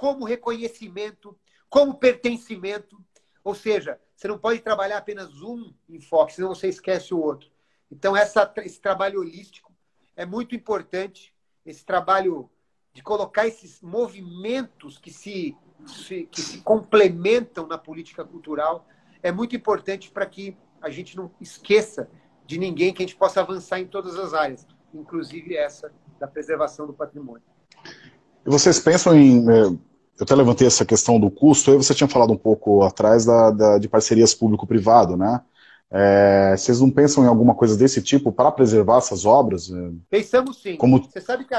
[0.00, 1.36] como reconhecimento,
[1.68, 2.98] como pertencimento.
[3.44, 7.50] Ou seja, você não pode trabalhar apenas um enfoque, senão você esquece o outro.
[7.92, 9.70] Então, essa, esse trabalho holístico
[10.16, 11.34] é muito importante,
[11.66, 12.48] esse trabalho
[12.94, 15.54] de colocar esses movimentos que se,
[15.86, 18.88] se, que se complementam na política cultural
[19.22, 22.08] é muito importante para que a gente não esqueça
[22.46, 26.86] de ninguém, que a gente possa avançar em todas as áreas, inclusive essa da preservação
[26.86, 27.44] do patrimônio.
[28.46, 29.89] Vocês pensam em eh,
[30.20, 33.50] eu até levantei essa questão do custo, aí você tinha falado um pouco atrás da,
[33.50, 35.40] da de parcerias público-privado, né?
[35.90, 39.72] É, vocês não pensam em alguma coisa desse tipo para preservar essas obras?
[40.08, 40.76] Pensamos sim.
[40.76, 41.08] Como,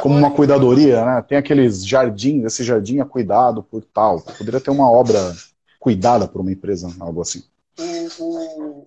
[0.02, 1.22] como uma cuidadoria, né?
[1.28, 4.22] Tem aqueles jardins, esse jardim é cuidado por tal.
[4.22, 5.36] Poderia ter uma obra
[5.80, 7.44] cuidada por uma empresa, algo assim.
[8.20, 8.86] O, o,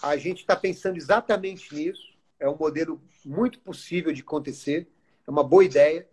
[0.00, 2.14] a gente está pensando exatamente nisso.
[2.38, 4.88] É um modelo muito possível de acontecer.
[5.26, 6.06] É uma boa ideia.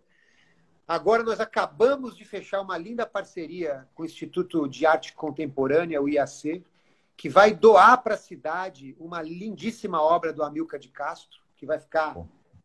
[0.88, 6.08] Agora nós acabamos de fechar uma linda parceria com o Instituto de Arte Contemporânea, o
[6.08, 6.64] IAC,
[7.14, 11.78] que vai doar para a cidade uma lindíssima obra do Amilcar de Castro, que vai
[11.78, 12.16] ficar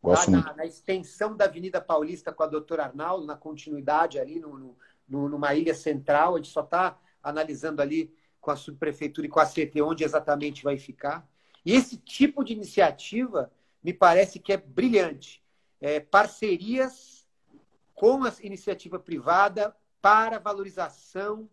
[0.02, 4.74] lá na, na, extensão da Avenida Paulista com a doutora Arnaldo, na continuidade ali no,
[5.06, 6.32] no, numa ilha central.
[6.32, 8.10] A gente só está analisando ali
[8.40, 11.28] com a subprefeitura e com a CT onde exatamente vai ficar.
[11.62, 13.52] E esse tipo de iniciativa
[13.82, 15.42] me parece que é brilhante.
[15.78, 17.23] É, parcerias
[18.04, 21.48] com a iniciativa privada para valorização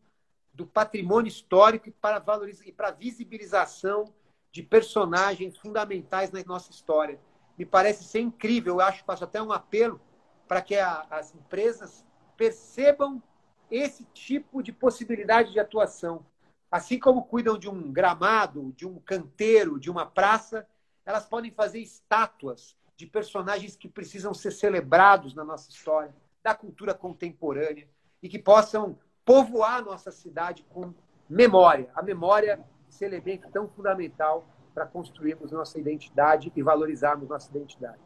[0.53, 4.13] do patrimônio histórico e para, valoriza e para visibilização
[4.51, 7.17] de personagens fundamentais na nossa história.
[7.57, 10.01] Me parece ser incrível, eu acho, faço até um apelo
[10.45, 13.23] para que a, as empresas percebam
[13.69, 16.25] esse tipo de possibilidade de atuação.
[16.69, 20.67] Assim como cuidam de um gramado, de um canteiro, de uma praça,
[21.05, 26.13] elas podem fazer estátuas de personagens que precisam ser celebrados na nossa história
[26.43, 27.87] da cultura contemporânea
[28.21, 30.93] e que possam povoar a nossa cidade com
[31.29, 31.89] memória.
[31.95, 32.59] A memória
[33.01, 37.99] um elemento tão fundamental para construirmos nossa identidade e valorizarmos nossa identidade.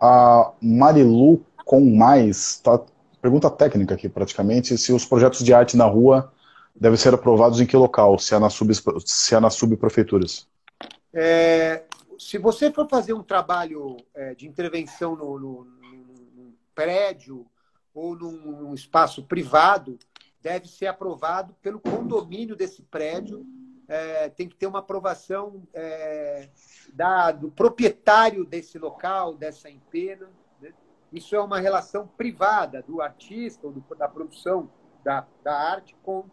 [0.00, 2.80] A Marilu com mais está
[3.20, 6.32] pergunta técnica aqui, praticamente, se os projetos de arte na rua
[6.74, 8.72] devem ser aprovados em que local, se é na, sub,
[9.04, 10.48] se é na subprefeituras?
[11.12, 11.84] É,
[12.18, 15.64] se você for fazer um trabalho é, de intervenção no, no,
[16.80, 17.46] prédio
[17.92, 19.98] ou num, espaço privado,
[20.40, 23.44] deve ser aprovado pelo condomínio desse prédio.
[23.86, 26.48] É, tem que ter uma aprovação é,
[26.94, 30.30] da, do proprietário desse local, dessa empena.
[30.58, 30.72] Né?
[31.12, 34.70] Isso é uma relação privada do artista ou do, da produção
[35.04, 36.24] da, da arte com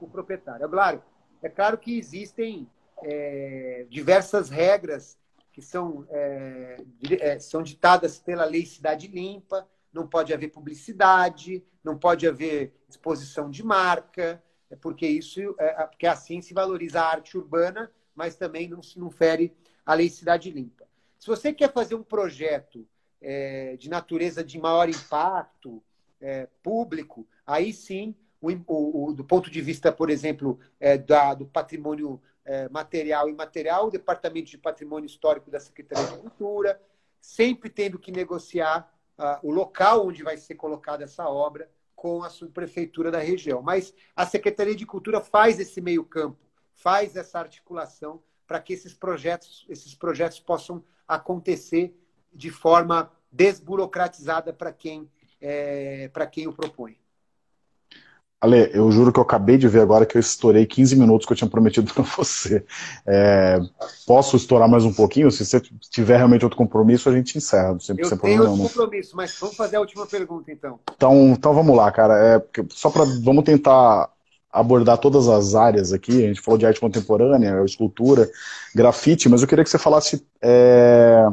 [0.00, 0.64] o proprietário.
[0.64, 1.02] É claro,
[1.42, 2.66] é claro que existem
[3.02, 5.18] é, diversas regras
[5.52, 6.76] que são, é,
[7.20, 13.50] é, são ditadas pela Lei Cidade Limpa, não pode haver publicidade, não pode haver exposição
[13.50, 18.68] de marca, é porque isso é, porque assim se valoriza a arte urbana, mas também
[18.68, 19.52] não se não fere
[19.84, 20.86] a Lei Cidade Limpa.
[21.18, 22.86] Se você quer fazer um projeto
[23.20, 25.82] é, de natureza de maior impacto
[26.20, 31.46] é, público, aí sim, o, o, do ponto de vista, por exemplo, é, da, do
[31.46, 36.80] patrimônio é, material e imaterial, o Departamento de Patrimônio Histórico da Secretaria de Cultura,
[37.20, 38.90] sempre tendo que negociar
[39.42, 43.60] o local onde vai ser colocada essa obra com a subprefeitura da região.
[43.60, 46.38] Mas a Secretaria de Cultura faz esse meio campo,
[46.72, 51.94] faz essa articulação para que esses projetos, esses projetos possam acontecer
[52.32, 55.10] de forma desburocratizada para quem,
[55.40, 56.98] é, para quem o propõe.
[58.40, 61.32] Ale, eu juro que eu acabei de ver agora que eu estourei 15 minutos que
[61.32, 62.64] eu tinha prometido para você.
[63.06, 63.60] É,
[64.06, 65.30] posso estourar mais um pouquinho?
[65.30, 65.60] Se você
[65.90, 67.78] tiver realmente outro compromisso, a gente encerra.
[67.78, 70.80] Sem, eu sem tenho outro compromisso, mas vamos fazer a última pergunta, então.
[70.96, 72.14] Então, então vamos lá, cara.
[72.16, 74.08] É, só para vamos tentar
[74.50, 76.24] abordar todas as áreas aqui.
[76.24, 78.26] A gente falou de arte contemporânea, escultura,
[78.74, 81.26] grafite, mas eu queria que você falasse é,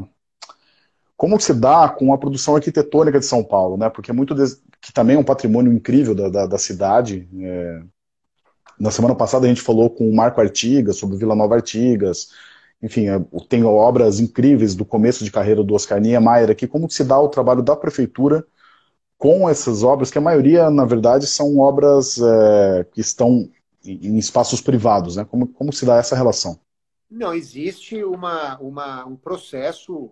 [1.15, 3.89] como se dá com a produção arquitetônica de São Paulo, né?
[3.89, 4.35] Porque é muito
[4.81, 7.27] que também é um patrimônio incrível da, da, da cidade.
[7.41, 7.81] É...
[8.79, 12.29] Na semana passada a gente falou com o Marco Artigas sobre Vila Nova Artigas.
[12.81, 13.19] Enfim, é,
[13.49, 16.67] tem obras incríveis do começo de carreira do Oscar Niemeyer aqui.
[16.67, 18.45] Como se dá o trabalho da prefeitura
[19.17, 23.49] com essas obras, que a maioria, na verdade, são obras é, que estão
[23.83, 25.25] em espaços privados, né?
[25.25, 26.59] Como, como se dá essa relação?
[27.09, 30.11] Não, existe uma, uma, um processo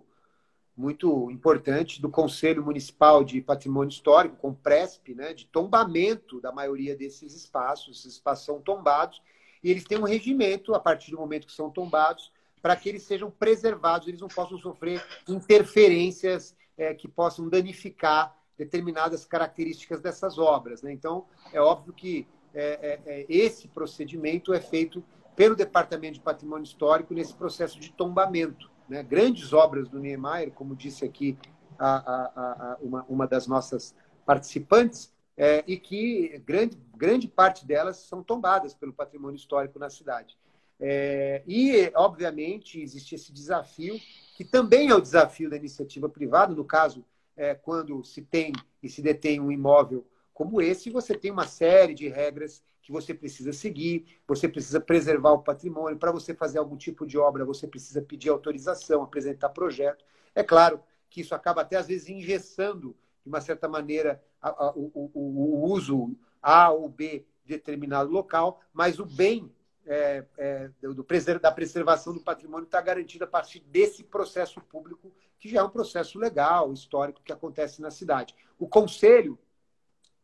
[0.76, 6.94] muito importante do Conselho Municipal de Patrimônio Histórico, com PRESP, né, de tombamento da maioria
[6.94, 7.98] desses espaços.
[7.98, 9.22] Esses espaços são tombados
[9.64, 13.04] e eles têm um regimento, a partir do momento que são tombados, para que eles
[13.04, 20.82] sejam preservados, eles não possam sofrer interferências é, que possam danificar determinadas características dessas obras.
[20.82, 20.92] Né?
[20.92, 25.02] Então, é óbvio que é, é, é esse procedimento é feito
[25.34, 30.74] pelo Departamento de Patrimônio Histórico nesse processo de tombamento né, grandes obras do Niemeyer, como
[30.74, 31.36] disse aqui
[31.78, 37.98] a, a, a, uma, uma das nossas participantes, é, e que grande, grande parte delas
[37.98, 40.36] são tombadas pelo patrimônio histórico na cidade.
[40.80, 44.00] É, e, obviamente, existe esse desafio,
[44.36, 47.04] que também é o desafio da iniciativa privada, no caso,
[47.36, 50.06] é, quando se tem e se detém um imóvel
[50.36, 55.32] como esse, você tem uma série de regras que você precisa seguir, você precisa preservar
[55.32, 55.98] o patrimônio.
[55.98, 60.04] Para você fazer algum tipo de obra, você precisa pedir autorização, apresentar projeto.
[60.34, 60.78] É claro
[61.08, 65.10] que isso acaba até às vezes engessando, de uma certa maneira, a, a, o, o,
[65.14, 69.50] o, uso A ou B de determinado local, mas o bem
[69.86, 71.02] é, é, do,
[71.40, 75.70] da preservação do patrimônio está garantido a partir desse processo público, que já é um
[75.70, 78.34] processo legal, histórico, que acontece na cidade.
[78.58, 79.38] O Conselho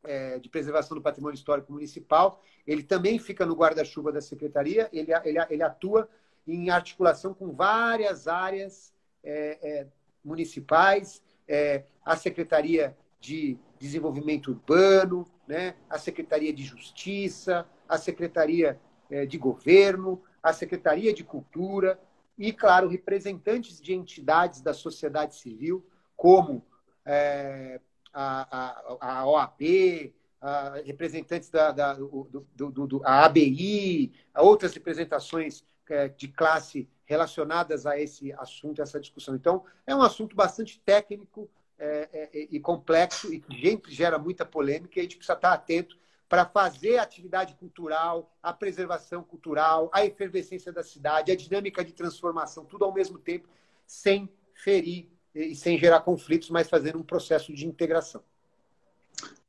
[0.04, 5.12] é, de Preservação do Patrimônio Histórico Municipal, ele também fica no guarda-chuva da Secretaria, ele,
[5.24, 6.08] ele, ele, atua
[6.46, 8.92] em articulação com várias áreas
[9.22, 9.86] é, é,
[10.24, 18.80] municipais, é, a Secretaria de Desenvolvimento Urbano, né, a Secretaria de Justiça, a Secretaria
[19.10, 22.00] é, de Governo, a Secretaria de Cultura
[22.36, 25.86] e, claro, representantes de entidades da sociedade civil,
[26.16, 26.64] como
[27.04, 27.80] é,
[28.12, 36.08] a, a, OAB, a representantes da, da do, do, do, a ABI, outras representações é,
[36.08, 39.34] de classe relacionadas a esse assunto, a essa discussão.
[39.34, 44.98] Então, é um assunto bastante técnico é, é, e complexo e que gera muita polêmica
[44.98, 45.98] e a gente precisa estar atento
[46.28, 51.92] para fazer a atividade cultural, a preservação cultural, a efervescência da cidade, a dinâmica de
[51.92, 53.46] transformação, tudo ao mesmo tempo,
[53.86, 58.20] sem ferir e sem gerar conflitos, mas fazendo um processo de integração.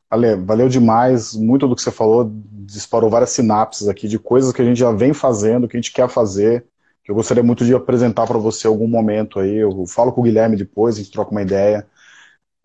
[0.10, 1.34] Ale, valeu demais.
[1.34, 2.32] Muito do que você falou
[2.66, 5.92] disparou várias sinapses aqui de coisas que a gente já vem fazendo, que a gente
[5.92, 6.66] quer fazer,
[7.04, 9.56] que eu gostaria muito de apresentar para você algum momento aí.
[9.56, 11.86] Eu falo com o Guilherme depois, a gente troca uma ideia.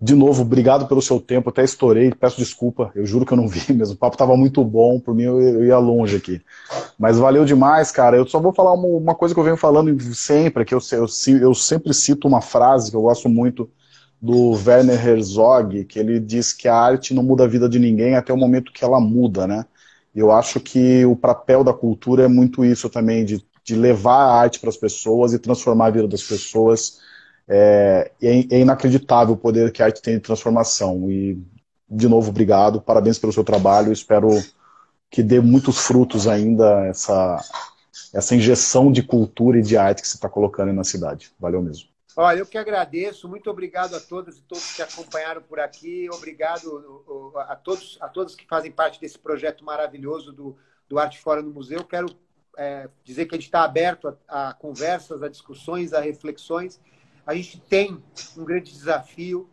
[0.01, 1.51] De novo, obrigado pelo seu tempo.
[1.51, 2.93] Até estourei, peço desculpa.
[2.95, 3.95] Eu juro que eu não vi mesmo.
[3.95, 6.41] O papo estava muito bom, por mim eu, ia longe aqui.
[6.97, 8.17] Mas valeu demais, cara.
[8.17, 11.07] Eu só vou falar uma, uma coisa que eu venho falando sempre, que eu, eu,
[11.41, 13.69] eu sempre cito uma frase que eu gosto muito
[14.21, 18.15] do Werner Herzog, que ele diz que a arte não muda a vida de ninguém
[18.15, 19.65] até o momento que ela muda, né?
[20.15, 24.35] Eu acho que o papel da cultura é muito isso também, de, de levar a
[24.35, 26.99] arte para as pessoas e transformar a vida das pessoas
[27.49, 31.11] é, é, é, inacreditável o poder que a arte tem de transformação.
[31.11, 31.43] E,
[31.89, 33.93] de novo, obrigado, parabéns pelo seu trabalho.
[33.93, 34.29] Espero
[35.11, 37.39] que dê muitos frutos ainda essa,
[38.13, 41.33] essa injeção de cultura e de arte que você está colocando na cidade.
[41.41, 41.89] Valeu mesmo.
[42.15, 43.29] Olha, eu que agradeço.
[43.29, 46.09] Muito obrigado a todas e todos que acompanharam por aqui.
[46.13, 50.57] Obrigado a todos, a todos que fazem parte desse projeto maravilhoso do,
[50.89, 51.85] do Arte Fora no Museu.
[51.85, 52.09] Quero
[52.57, 56.81] é, dizer que a gente está aberto a, a conversas, a discussões, a reflexões.
[57.29, 58.03] A gente tem
[58.39, 59.51] um grande desafio,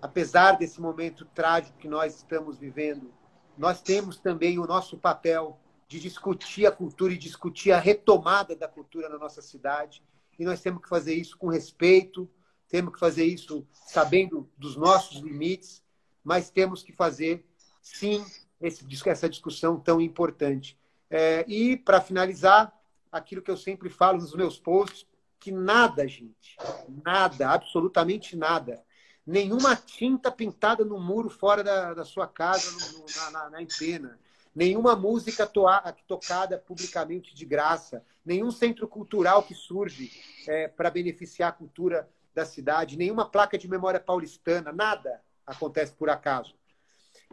[0.00, 3.12] apesar desse momento trágico que nós estamos vivendo.
[3.58, 5.58] Nós temos também o nosso papel
[5.88, 10.04] de discutir a cultura e discutir a retomada da cultura na nossa cidade.
[10.38, 12.30] E nós temos que fazer isso com respeito,
[12.68, 15.82] temos que fazer isso sabendo dos nossos limites,
[16.22, 17.44] mas temos que fazer,
[17.82, 18.24] sim,
[18.60, 20.78] esse, essa discussão tão importante.
[21.10, 22.72] É, e, para finalizar,
[23.10, 25.08] aquilo que eu sempre falo nos meus posts,
[25.46, 26.56] que nada, gente,
[27.04, 28.82] nada, absolutamente nada,
[29.24, 33.62] nenhuma tinta pintada no muro fora da, da sua casa, no, no, na, na, na
[33.62, 34.18] empena,
[34.52, 40.10] nenhuma música toa, tocada publicamente de graça, nenhum centro cultural que surge
[40.48, 46.10] é, para beneficiar a cultura da cidade, nenhuma placa de memória paulistana, nada acontece por
[46.10, 46.56] acaso.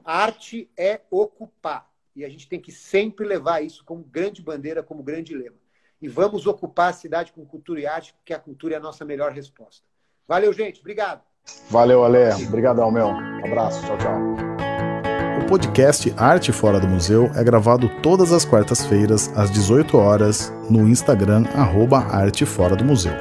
[0.06, 1.92] A arte é ocupar.
[2.16, 5.63] E a gente tem que sempre levar isso como grande bandeira, como grande lema
[6.04, 9.06] e vamos ocupar a cidade com cultura e arte, porque a cultura é a nossa
[9.06, 9.88] melhor resposta.
[10.28, 10.82] Valeu, gente.
[10.82, 11.22] Obrigado.
[11.70, 12.34] Valeu, Ale.
[12.46, 13.08] Obrigadão, meu.
[13.08, 13.82] Um abraço.
[13.86, 14.18] Tchau, tchau.
[15.42, 20.90] O podcast Arte Fora do Museu é gravado todas as quartas-feiras, às 18 horas, no
[20.90, 23.14] Instagram, arroba Arte Fora do Museu.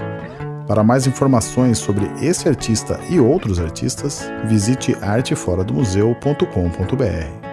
[0.66, 7.51] Para mais informações sobre esse artista e outros artistas, visite arteforadomuseu.com.br.